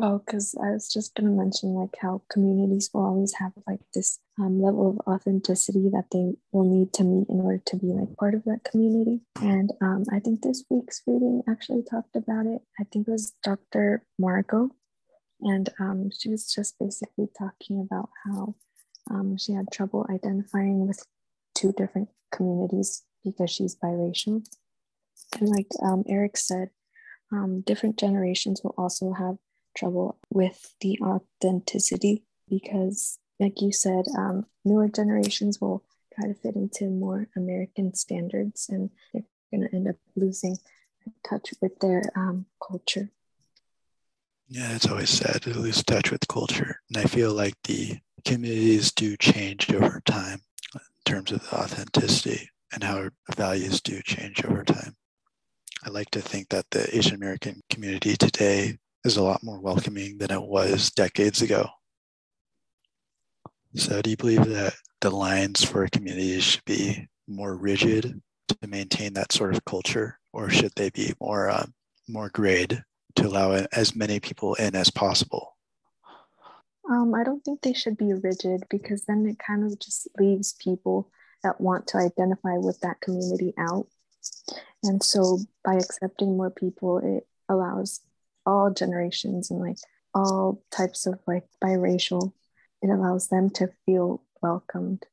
Oh, 0.00 0.18
because 0.18 0.56
I 0.60 0.72
was 0.72 0.92
just 0.92 1.14
going 1.14 1.26
to 1.26 1.32
mention 1.32 1.74
like 1.74 1.94
how 2.00 2.22
communities 2.28 2.90
will 2.92 3.04
always 3.04 3.32
have 3.34 3.52
like 3.64 3.78
this 3.94 4.18
um, 4.40 4.60
level 4.60 4.90
of 4.90 5.14
authenticity 5.14 5.88
that 5.90 6.06
they 6.10 6.32
will 6.50 6.64
need 6.64 6.92
to 6.94 7.04
meet 7.04 7.28
in 7.28 7.40
order 7.40 7.62
to 7.66 7.76
be 7.76 7.86
like 7.86 8.16
part 8.16 8.34
of 8.34 8.42
that 8.44 8.64
community. 8.64 9.20
And 9.40 9.70
um, 9.80 10.04
I 10.12 10.18
think 10.18 10.42
this 10.42 10.64
week's 10.68 11.00
reading 11.06 11.42
actually 11.48 11.84
talked 11.88 12.16
about 12.16 12.46
it. 12.46 12.62
I 12.80 12.84
think 12.92 13.06
it 13.06 13.12
was 13.12 13.34
Dr. 13.44 14.04
Margot, 14.18 14.70
and 15.40 15.68
um, 15.78 16.10
she 16.10 16.28
was 16.28 16.52
just 16.52 16.76
basically 16.80 17.28
talking 17.38 17.80
about 17.80 18.10
how 18.24 18.56
um, 19.12 19.36
she 19.38 19.52
had 19.52 19.66
trouble 19.72 20.06
identifying 20.10 20.88
with 20.88 21.06
two 21.54 21.72
different 21.72 22.08
communities 22.32 23.04
because 23.24 23.50
she's 23.50 23.76
biracial. 23.76 24.44
And 25.38 25.48
like 25.48 25.68
um, 25.80 26.02
Eric 26.08 26.36
said, 26.36 26.70
um, 27.32 27.62
different 27.64 27.96
generations 27.96 28.60
will 28.62 28.74
also 28.76 29.12
have 29.12 29.36
trouble 29.74 30.18
with 30.30 30.74
the 30.80 30.98
authenticity 31.02 32.24
because, 32.48 33.18
like 33.40 33.60
you 33.60 33.72
said, 33.72 34.06
um, 34.16 34.46
newer 34.64 34.88
generations 34.88 35.60
will 35.60 35.82
try 36.14 36.28
to 36.28 36.34
fit 36.34 36.56
into 36.56 36.88
more 36.88 37.28
American 37.36 37.94
standards 37.94 38.68
and 38.68 38.90
they're 39.12 39.24
going 39.50 39.68
to 39.68 39.74
end 39.74 39.88
up 39.88 39.96
losing 40.16 40.56
touch 41.28 41.52
with 41.60 41.78
their 41.80 42.02
um, 42.16 42.46
culture. 42.66 43.10
Yeah, 44.48 44.74
it's 44.74 44.88
always 44.88 45.10
sad 45.10 45.42
to 45.42 45.58
lose 45.58 45.82
touch 45.82 46.10
with 46.10 46.28
culture. 46.28 46.80
And 46.88 46.98
I 46.98 47.04
feel 47.04 47.32
like 47.32 47.54
the 47.64 47.98
communities 48.24 48.92
do 48.92 49.16
change 49.16 49.72
over 49.72 50.00
time 50.04 50.40
in 50.74 50.80
terms 51.04 51.32
of 51.32 51.42
the 51.42 51.56
authenticity 51.56 52.48
and 52.72 52.84
how 52.84 53.08
values 53.34 53.80
do 53.80 54.00
change 54.02 54.44
over 54.44 54.64
time. 54.64 54.96
I 55.84 55.90
like 55.90 56.10
to 56.10 56.20
think 56.20 56.48
that 56.48 56.66
the 56.70 56.94
Asian 56.96 57.14
American 57.14 57.60
community 57.68 58.16
today 58.16 58.78
is 59.04 59.16
a 59.16 59.22
lot 59.22 59.42
more 59.42 59.60
welcoming 59.60 60.18
than 60.18 60.30
it 60.30 60.42
was 60.42 60.90
decades 60.90 61.42
ago. 61.42 61.68
So, 63.74 64.00
do 64.00 64.10
you 64.10 64.16
believe 64.16 64.46
that 64.46 64.74
the 65.00 65.10
lines 65.10 65.64
for 65.64 65.86
communities 65.88 66.44
should 66.44 66.64
be 66.64 67.08
more 67.26 67.56
rigid 67.56 68.20
to 68.48 68.68
maintain 68.68 69.14
that 69.14 69.32
sort 69.32 69.54
of 69.54 69.64
culture, 69.64 70.18
or 70.32 70.48
should 70.48 70.72
they 70.76 70.90
be 70.90 71.12
more 71.20 71.50
um, 71.50 71.74
more 72.08 72.30
grade 72.30 72.82
to 73.16 73.26
allow 73.26 73.52
as 73.72 73.96
many 73.96 74.20
people 74.20 74.54
in 74.54 74.74
as 74.74 74.90
possible? 74.90 75.56
Um, 76.88 77.14
I 77.14 77.24
don't 77.24 77.42
think 77.44 77.62
they 77.62 77.72
should 77.72 77.96
be 77.96 78.12
rigid 78.12 78.64
because 78.68 79.04
then 79.04 79.26
it 79.26 79.38
kind 79.38 79.64
of 79.64 79.78
just 79.78 80.06
leaves 80.18 80.54
people 80.54 81.10
that 81.42 81.60
want 81.60 81.86
to 81.88 81.98
identify 81.98 82.56
with 82.58 82.80
that 82.80 83.00
community 83.00 83.54
out. 83.58 83.86
And 84.82 85.02
so 85.02 85.40
by 85.64 85.74
accepting 85.74 86.36
more 86.36 86.50
people, 86.50 86.98
it 86.98 87.26
allows 87.48 88.00
all 88.46 88.70
generations 88.70 89.50
and 89.50 89.60
like 89.60 89.78
all 90.14 90.62
types 90.70 91.06
of 91.06 91.18
like 91.26 91.44
biracial, 91.62 92.32
it 92.82 92.88
allows 92.88 93.28
them 93.28 93.50
to 93.50 93.68
feel 93.86 94.22
welcomed. 94.42 95.06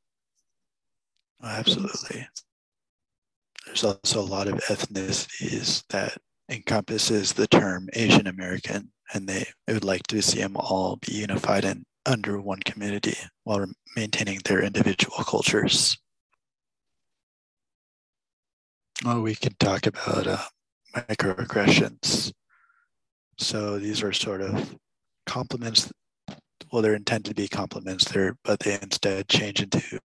Absolutely. 1.43 2.27
There's 3.65 3.83
also 3.83 4.19
a 4.19 4.21
lot 4.21 4.47
of 4.47 4.55
ethnicities 4.55 5.83
that 5.89 6.17
encompasses 6.49 7.33
the 7.33 7.47
term 7.47 7.89
Asian 7.93 8.27
American, 8.27 8.91
and 9.13 9.27
they 9.27 9.45
would 9.67 9.83
like 9.83 10.03
to 10.07 10.21
see 10.21 10.39
them 10.39 10.57
all 10.57 10.97
be 10.97 11.13
unified 11.13 11.65
and 11.65 11.85
under 12.05 12.41
one 12.41 12.59
community 12.59 13.15
while 13.43 13.65
maintaining 13.95 14.39
their 14.45 14.61
individual 14.61 15.23
cultures. 15.23 15.97
Well, 19.03 19.21
we 19.21 19.35
can 19.35 19.55
talk 19.59 19.87
about 19.87 20.27
uh, 20.27 20.43
microaggressions. 20.95 22.33
So 23.41 23.79
these 23.79 24.03
are 24.03 24.13
sort 24.13 24.41
of 24.41 24.75
compliments. 25.25 25.91
Well, 26.71 26.81
they're 26.81 26.95
intended 26.95 27.29
to 27.29 27.35
be 27.35 27.47
compliments 27.47 28.05
there, 28.05 28.37
but 28.43 28.59
they 28.59 28.77
instead 28.81 29.27
change 29.27 29.61
into 29.61 29.99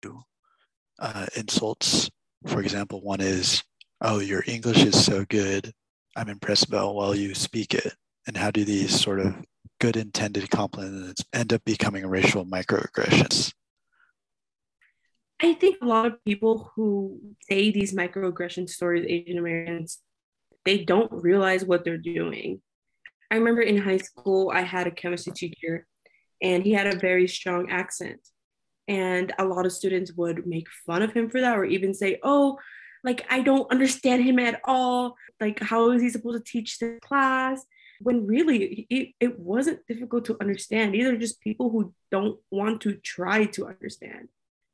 uh, 1.00 1.26
insults. 1.36 2.10
For 2.48 2.62
example, 2.62 3.02
one 3.02 3.22
is, 3.22 3.62
"Oh, 4.02 4.20
your 4.20 4.44
English 4.48 4.84
is 4.84 5.04
so 5.04 5.26
good. 5.26 5.74
I'm 6.16 6.30
impressed 6.30 6.68
about 6.68 6.96
while 6.96 7.14
you 7.14 7.36
speak 7.36 7.74
it." 7.74 7.94
And 8.26 8.38
how 8.38 8.52
do 8.52 8.64
these 8.64 9.00
sort 9.00 9.20
of 9.20 9.36
good 9.80 9.98
intended 9.98 10.50
compliments 10.50 11.24
end 11.34 11.54
up 11.54 11.64
becoming 11.66 12.08
racial 12.08 12.46
microaggressions? 12.46 13.54
I 15.42 15.54
think 15.54 15.78
a 15.82 15.86
lot 15.86 16.06
of 16.06 16.24
people 16.24 16.72
who 16.76 17.20
say 17.50 17.70
these 17.70 17.94
microaggression 17.94 18.70
stories, 18.70 19.06
Asian 19.08 19.38
Americans, 19.38 20.00
they 20.64 20.84
don't 20.86 21.12
realize 21.12 21.66
what 21.66 21.84
they're 21.84 21.98
doing. 21.98 22.62
I 23.32 23.36
remember 23.36 23.62
in 23.62 23.78
high 23.78 23.98
school, 23.98 24.52
I 24.54 24.62
had 24.62 24.88
a 24.88 24.92
chemistry 24.92 25.34
teacher 25.34 25.86
and 26.42 26.64
he 26.64 26.74
had 26.74 26.88
a 26.88 26.98
very 26.98 27.28
strong 27.28 27.70
accent. 27.70 28.20
And 28.88 29.34
a 29.40 29.46
lot 29.46 29.66
of 29.66 29.72
students 29.72 30.14
would 30.14 30.46
make 30.46 30.68
fun 30.86 31.02
of 31.02 31.14
him 31.14 31.30
for 31.30 31.42
that 31.42 31.58
or 31.58 31.66
even 31.66 31.94
say, 31.94 32.20
oh, 32.24 32.60
like, 33.04 33.26
I 33.30 33.42
don't 33.42 33.72
understand 33.72 34.24
him 34.24 34.40
at 34.40 34.62
all. 34.64 35.16
Like, 35.40 35.60
how 35.60 35.92
is 35.92 36.02
he 36.02 36.10
supposed 36.10 36.44
to 36.46 36.52
teach 36.52 36.80
the 36.80 37.00
class? 37.02 37.66
When 38.02 38.28
really, 38.28 38.86
it, 38.90 39.10
it 39.20 39.40
wasn't 39.40 39.86
difficult 39.88 40.26
to 40.26 40.38
understand. 40.40 40.94
These 40.94 41.08
are 41.08 41.18
just 41.18 41.42
people 41.42 41.70
who 41.70 41.94
don't 42.12 42.40
want 42.52 42.82
to 42.82 42.96
try 42.96 43.46
to 43.46 43.68
understand 43.68 44.28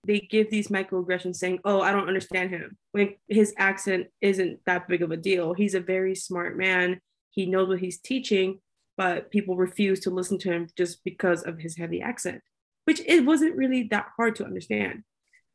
they 0.05 0.19
give 0.19 0.49
these 0.49 0.69
microaggressions 0.69 1.35
saying, 1.35 1.59
Oh, 1.63 1.81
I 1.81 1.91
don't 1.91 2.07
understand 2.07 2.49
him. 2.49 2.77
When 2.91 3.15
his 3.27 3.53
accent 3.57 4.07
isn't 4.19 4.59
that 4.65 4.87
big 4.87 5.01
of 5.01 5.11
a 5.11 5.17
deal. 5.17 5.53
He's 5.53 5.75
a 5.75 5.79
very 5.79 6.15
smart 6.15 6.57
man. 6.57 6.99
He 7.31 7.45
knows 7.45 7.67
what 7.67 7.79
he's 7.79 7.99
teaching, 7.99 8.59
but 8.97 9.31
people 9.31 9.55
refuse 9.55 9.99
to 10.01 10.09
listen 10.09 10.37
to 10.39 10.51
him 10.51 10.67
just 10.77 11.03
because 11.03 11.43
of 11.43 11.57
his 11.57 11.77
heavy 11.77 12.01
accent, 12.01 12.41
which 12.85 13.01
it 13.05 13.25
wasn't 13.25 13.55
really 13.55 13.87
that 13.91 14.07
hard 14.15 14.35
to 14.35 14.45
understand. 14.45 15.03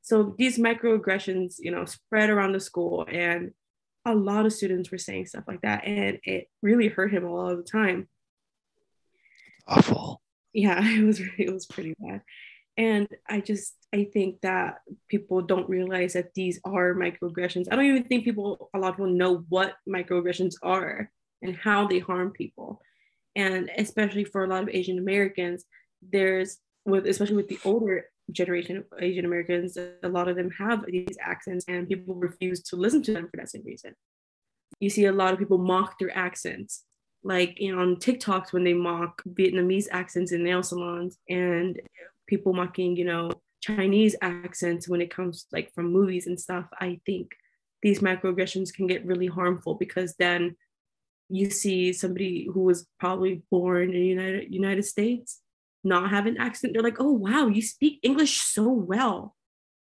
So 0.02 0.34
these 0.38 0.58
microaggressions, 0.58 1.56
you 1.58 1.70
know, 1.70 1.84
spread 1.84 2.30
around 2.30 2.52
the 2.52 2.60
school 2.60 3.06
and 3.10 3.52
a 4.04 4.14
lot 4.14 4.46
of 4.46 4.52
students 4.52 4.90
were 4.90 4.98
saying 4.98 5.26
stuff 5.26 5.44
like 5.48 5.62
that. 5.62 5.84
And 5.84 6.18
it 6.24 6.48
really 6.62 6.88
hurt 6.88 7.12
him 7.12 7.24
a 7.24 7.34
lot 7.34 7.52
of 7.52 7.58
the 7.58 7.64
time. 7.64 8.08
Awful. 9.66 10.22
Yeah, 10.52 10.80
it 10.82 11.04
was 11.04 11.20
it 11.38 11.52
was 11.52 11.66
pretty 11.66 11.94
bad. 11.98 12.22
And 12.76 13.08
I 13.28 13.40
just 13.40 13.74
I 13.92 14.04
think 14.12 14.40
that 14.42 14.76
people 15.08 15.42
don't 15.42 15.68
realize 15.68 16.12
that 16.12 16.34
these 16.34 16.60
are 16.64 16.94
microaggressions. 16.94 17.66
I 17.70 17.76
don't 17.76 17.86
even 17.86 18.04
think 18.04 18.24
people 18.24 18.70
a 18.74 18.78
lot 18.78 18.90
of 18.90 18.96
people 18.96 19.12
know 19.12 19.44
what 19.48 19.74
microaggressions 19.88 20.54
are 20.62 21.10
and 21.42 21.56
how 21.56 21.86
they 21.86 21.98
harm 21.98 22.30
people. 22.30 22.80
And 23.34 23.70
especially 23.76 24.24
for 24.24 24.44
a 24.44 24.48
lot 24.48 24.62
of 24.62 24.68
Asian 24.70 24.98
Americans, 24.98 25.64
there's 26.02 26.58
with 26.84 27.06
especially 27.06 27.36
with 27.36 27.48
the 27.48 27.58
older 27.64 28.06
generation 28.32 28.78
of 28.78 28.84
Asian 29.00 29.24
Americans, 29.24 29.76
a 29.76 30.08
lot 30.08 30.28
of 30.28 30.36
them 30.36 30.50
have 30.58 30.84
these 30.86 31.16
accents 31.20 31.64
and 31.68 31.88
people 31.88 32.14
refuse 32.14 32.62
to 32.62 32.76
listen 32.76 33.02
to 33.02 33.12
them 33.12 33.28
for 33.28 33.36
that 33.36 33.50
same 33.50 33.62
reason. 33.64 33.94
You 34.80 34.90
see 34.90 35.04
a 35.04 35.12
lot 35.12 35.32
of 35.32 35.38
people 35.38 35.58
mock 35.58 35.98
their 35.98 36.16
accents 36.16 36.84
like 37.22 37.58
you 37.58 37.74
know 37.74 37.82
on 37.82 37.96
TikToks 37.96 38.52
when 38.52 38.64
they 38.64 38.72
mock 38.72 39.22
Vietnamese 39.28 39.86
accents 39.90 40.32
in 40.32 40.44
nail 40.44 40.62
salons 40.62 41.18
and 41.28 41.80
people 42.28 42.52
mocking, 42.52 42.96
you 42.96 43.04
know, 43.04 43.30
Chinese 43.60 44.16
accents 44.22 44.88
when 44.88 45.00
it 45.00 45.10
comes 45.10 45.46
like 45.52 45.72
from 45.74 45.92
movies 45.92 46.26
and 46.26 46.38
stuff, 46.38 46.66
I 46.80 47.00
think 47.06 47.32
these 47.82 48.00
microaggressions 48.00 48.72
can 48.72 48.86
get 48.86 49.06
really 49.06 49.26
harmful 49.26 49.74
because 49.74 50.14
then 50.16 50.56
you 51.28 51.50
see 51.50 51.92
somebody 51.92 52.48
who 52.52 52.60
was 52.60 52.86
probably 52.98 53.42
born 53.50 53.94
in 53.94 54.00
the 54.00 54.06
United 54.06 54.54
United 54.54 54.84
States 54.84 55.40
not 55.84 56.10
have 56.10 56.26
an 56.26 56.36
accent. 56.38 56.72
They're 56.72 56.82
like, 56.82 57.00
oh 57.00 57.12
wow, 57.12 57.46
you 57.46 57.62
speak 57.62 58.00
English 58.02 58.40
so 58.40 58.68
well. 58.68 59.34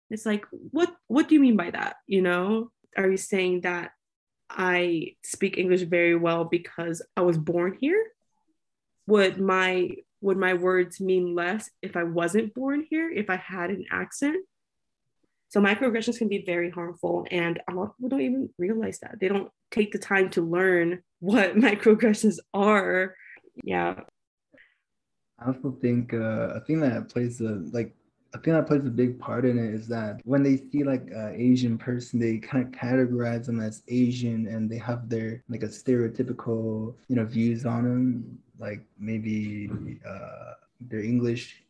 It's 0.09 0.25
like, 0.25 0.45
what 0.51 0.93
what 1.07 1.27
do 1.27 1.35
you 1.35 1.41
mean 1.41 1.57
by 1.57 1.71
that? 1.71 1.97
You 2.07 2.21
know, 2.21 2.71
are 2.95 3.09
you 3.09 3.17
saying 3.17 3.61
that 3.61 3.91
I 4.49 5.15
speak 5.23 5.57
English 5.57 5.81
very 5.81 6.15
well 6.15 6.45
because 6.45 7.01
I 7.15 7.21
was 7.21 7.37
born 7.37 7.77
here? 7.79 8.03
Would 9.07 9.39
my 9.39 9.91
would 10.21 10.37
my 10.37 10.53
words 10.53 10.99
mean 10.99 11.35
less 11.35 11.69
if 11.81 11.95
I 11.95 12.03
wasn't 12.03 12.53
born 12.53 12.85
here, 12.89 13.09
if 13.11 13.29
I 13.29 13.35
had 13.35 13.69
an 13.69 13.85
accent? 13.91 14.37
So 15.49 15.61
microaggressions 15.61 16.17
can 16.17 16.27
be 16.27 16.43
very 16.45 16.69
harmful, 16.69 17.25
and 17.31 17.59
a 17.69 17.73
lot 17.73 17.83
of 17.83 17.97
people 17.97 18.09
don't 18.09 18.21
even 18.21 18.49
realize 18.57 18.99
that. 18.99 19.19
They 19.19 19.27
don't 19.29 19.49
take 19.71 19.91
the 19.91 19.99
time 19.99 20.29
to 20.31 20.41
learn 20.41 21.01
what 21.19 21.55
microaggressions 21.55 22.37
are. 22.53 23.15
Yeah. 23.63 24.01
I 25.39 25.47
also 25.47 25.77
think 25.81 26.13
uh, 26.13 26.49
a 26.55 26.61
thing 26.61 26.79
that 26.81 27.09
plays 27.09 27.41
a 27.41 27.61
like 27.71 27.93
a 28.33 28.39
thing 28.39 28.53
that 28.53 28.67
plays 28.67 28.85
a 28.85 28.89
big 28.89 29.19
part 29.19 29.45
in 29.45 29.57
it 29.57 29.73
is 29.73 29.87
that 29.87 30.19
when 30.25 30.43
they 30.43 30.57
see 30.57 30.83
like 30.83 31.07
an 31.11 31.35
Asian 31.37 31.77
person, 31.77 32.19
they 32.19 32.39
kind 32.39 32.65
of 32.65 32.71
categorize 32.71 33.45
them 33.45 33.59
as 33.59 33.83
Asian, 33.87 34.47
and 34.47 34.69
they 34.69 34.77
have 34.77 35.09
their 35.09 35.43
like 35.47 35.63
a 35.63 35.67
stereotypical 35.67 36.95
you 37.07 37.15
know 37.15 37.25
views 37.25 37.65
on 37.65 37.83
them 37.83 38.39
like 38.59 38.81
maybe 38.99 39.69
uh, 40.07 40.53
their 40.81 41.01
English 41.01 41.63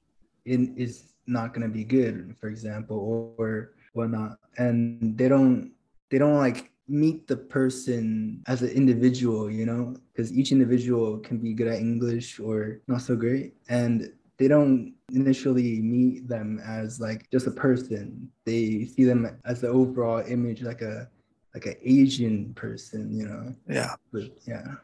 in 0.46 0.76
is 0.78 1.14
not 1.28 1.54
gonna 1.54 1.70
be 1.70 1.84
good, 1.84 2.36
for 2.40 2.48
example, 2.48 2.98
or, 3.38 3.46
or 3.46 3.74
whatnot, 3.94 4.40
and 4.58 5.18
they 5.18 5.28
don't 5.28 5.72
they 6.10 6.18
don't 6.18 6.38
like 6.38 6.72
meet 6.88 7.28
the 7.28 7.36
person 7.36 8.42
as 8.48 8.62
an 8.62 8.70
individual, 8.70 9.52
you 9.52 9.66
know, 9.66 9.96
because 10.14 10.32
each 10.32 10.52
individual 10.52 11.18
can 11.20 11.38
be 11.38 11.54
good 11.54 11.68
at 11.68 11.80
English 11.80 12.40
or 12.40 12.80
not 12.88 13.02
so 13.02 13.16
great, 13.16 13.56
and 13.70 14.12
they 14.38 14.48
don't 14.48 14.94
initially 15.12 15.82
meet 15.82 16.28
them 16.28 16.62
as 16.66 17.00
like 17.00 17.30
just 17.32 17.48
a 17.48 17.52
person. 17.52 18.30
They 18.46 18.86
see 18.86 19.04
them 19.04 19.40
as 19.46 19.62
the 19.62 19.68
overall 19.68 20.24
image, 20.28 20.62
like 20.62 20.82
a 20.82 21.10
like 21.54 21.66
an 21.66 21.76
Asian 21.84 22.54
person, 22.54 23.12
you 23.12 23.28
know. 23.28 23.56
Yeah. 23.68 23.96
But 24.12 24.24
yeah. 24.48 24.76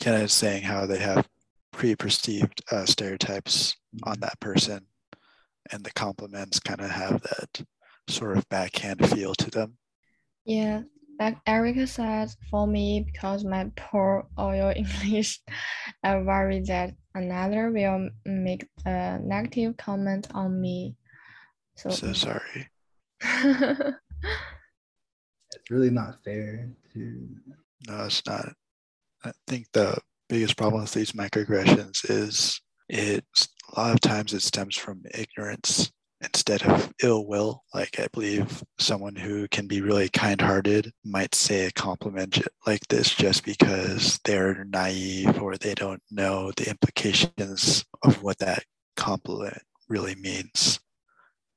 Kind 0.00 0.22
of 0.22 0.30
saying 0.30 0.62
how 0.62 0.86
they 0.86 0.98
have 0.98 1.26
pre-perceived 1.72 2.62
uh, 2.70 2.86
stereotypes 2.86 3.76
on 4.04 4.20
that 4.20 4.38
person 4.38 4.86
and 5.72 5.84
the 5.84 5.92
compliments 5.92 6.60
kind 6.60 6.80
of 6.80 6.90
have 6.90 7.22
that 7.22 7.62
sort 8.08 8.36
of 8.36 8.48
backhand 8.48 9.08
feel 9.08 9.34
to 9.34 9.50
them. 9.50 9.76
Yeah 10.44 10.82
like 11.18 11.36
erica 11.46 11.86
said 11.86 12.30
for 12.50 12.66
me 12.66 13.04
because 13.04 13.44
my 13.44 13.70
poor 13.76 14.26
oil 14.38 14.72
english 14.76 15.38
i 16.02 16.16
worry 16.16 16.60
that 16.60 16.94
another 17.14 17.70
will 17.70 18.08
make 18.24 18.66
a 18.86 19.18
negative 19.18 19.76
comment 19.76 20.28
on 20.34 20.60
me. 20.60 20.96
So 21.76 21.90
so 21.90 22.12
sorry. 22.12 22.68
It's 25.52 25.68
really 25.68 25.90
not 25.90 26.22
fair 26.22 26.70
to 26.94 27.28
no 27.88 28.04
it's 28.04 28.24
not. 28.24 28.52
I 29.24 29.32
think 29.48 29.66
the 29.72 29.98
biggest 30.28 30.56
problem 30.56 30.82
with 30.82 30.92
these 30.92 31.12
microaggressions 31.12 32.08
is 32.08 32.60
it 32.88 33.24
a 33.72 33.80
lot 33.80 33.92
of 33.92 34.00
times 34.00 34.32
it 34.34 34.42
stems 34.42 34.76
from 34.76 35.02
ignorance 35.14 35.92
instead 36.22 36.62
of 36.64 36.92
ill 37.02 37.26
will. 37.26 37.64
Like 37.74 37.98
I 37.98 38.08
believe 38.12 38.62
someone 38.78 39.16
who 39.16 39.48
can 39.48 39.66
be 39.66 39.80
really 39.80 40.08
kind-hearted 40.10 40.92
might 41.04 41.34
say 41.34 41.66
a 41.66 41.70
compliment 41.70 42.42
like 42.66 42.86
this 42.88 43.14
just 43.14 43.44
because 43.44 44.20
they're 44.24 44.64
naive 44.64 45.40
or 45.40 45.56
they 45.56 45.74
don't 45.74 46.02
know 46.10 46.52
the 46.56 46.68
implications 46.68 47.84
of 48.02 48.22
what 48.22 48.38
that 48.38 48.64
compliment 48.96 49.62
really 49.88 50.14
means. 50.14 50.80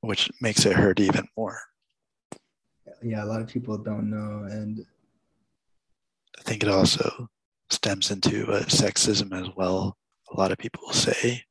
which 0.03 0.29
makes 0.41 0.65
it 0.65 0.73
hurt 0.73 0.99
even 0.99 1.25
more. 1.37 1.61
Yeah, 3.01 3.23
a 3.23 3.25
lot 3.25 3.41
of 3.41 3.47
people 3.47 3.77
don't 3.77 4.09
know, 4.09 4.45
and 4.49 4.85
I 6.37 6.41
think 6.41 6.61
it 6.63 6.69
also 6.69 7.29
stems 7.69 8.11
into 8.11 8.51
uh, 8.51 8.63
sexism 8.63 9.31
as 9.39 9.49
well. 9.55 9.97
A 10.33 10.37
lot 10.37 10.51
of 10.51 10.57
people 10.57 10.91
say, 10.91 11.43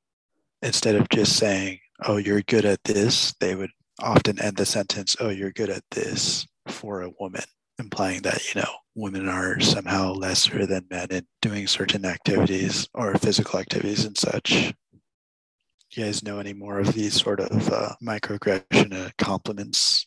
instead 0.62 0.94
of 0.94 1.08
just 1.08 1.36
saying, 1.36 1.80
oh, 2.04 2.16
you're 2.16 2.42
good 2.42 2.64
at 2.64 2.82
this, 2.84 3.34
they 3.40 3.54
would 3.54 3.70
often 4.00 4.40
end 4.40 4.56
the 4.56 4.66
sentence, 4.66 5.16
oh, 5.20 5.28
you're 5.28 5.52
good 5.52 5.70
at 5.70 5.84
this 5.90 6.46
for 6.66 7.02
a 7.02 7.10
woman, 7.20 7.42
implying 7.78 8.22
that, 8.22 8.54
you 8.54 8.60
know, 8.60 8.70
women 8.94 9.28
are 9.28 9.60
somehow 9.60 10.12
lesser 10.12 10.66
than 10.66 10.86
men 10.90 11.08
in 11.10 11.26
doing 11.40 11.66
certain 11.66 12.04
activities 12.04 12.88
or 12.94 13.14
physical 13.16 13.58
activities 13.58 14.04
and 14.04 14.16
such. 14.16 14.72
You 15.90 16.04
guys 16.04 16.22
know 16.22 16.38
any 16.38 16.54
more 16.54 16.78
of 16.78 16.94
these 16.94 17.20
sort 17.20 17.40
of 17.40 17.68
uh, 17.70 17.94
microaggression 18.02 18.94
uh, 18.94 19.10
compliments? 19.18 20.06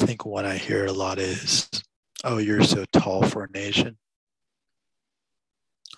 I 0.00 0.06
think 0.06 0.24
one 0.24 0.46
I 0.46 0.56
hear 0.56 0.86
a 0.86 0.92
lot 0.92 1.18
is, 1.18 1.68
oh, 2.22 2.38
you're 2.38 2.62
so 2.62 2.84
tall 2.92 3.24
for 3.24 3.44
an 3.44 3.56
Asian. 3.56 3.98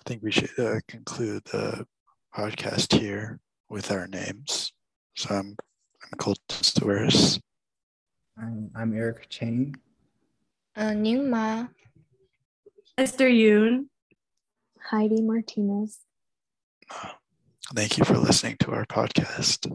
I 0.03 0.09
think 0.09 0.25
we 0.25 0.33
should 0.33 0.59
uh, 0.59 0.81
conclude 0.89 1.45
the 1.45 1.87
podcast 2.35 2.99
here 2.99 3.39
with 3.69 3.93
our 3.93 4.09
names. 4.09 4.73
So 5.15 5.33
I'm 5.33 5.57
I'm 6.03 6.19
Colton 6.19 6.43
Stewart. 6.49 7.39
I'm, 8.37 8.69
I'm 8.75 8.97
Eric 8.97 9.29
Chang. 9.29 9.77
Uh, 10.75 10.95
Ning 10.95 11.31
Ma. 11.31 11.69
Ester 12.99 13.29
Yoon. 13.29 13.87
Heidy 14.91 15.23
Martinez. 15.23 16.01
Thank 17.73 17.97
you 17.97 18.05
for 18.05 18.19
listening 18.19 18.57
to 18.61 18.73
our 18.73 18.87
podcast. 18.87 19.73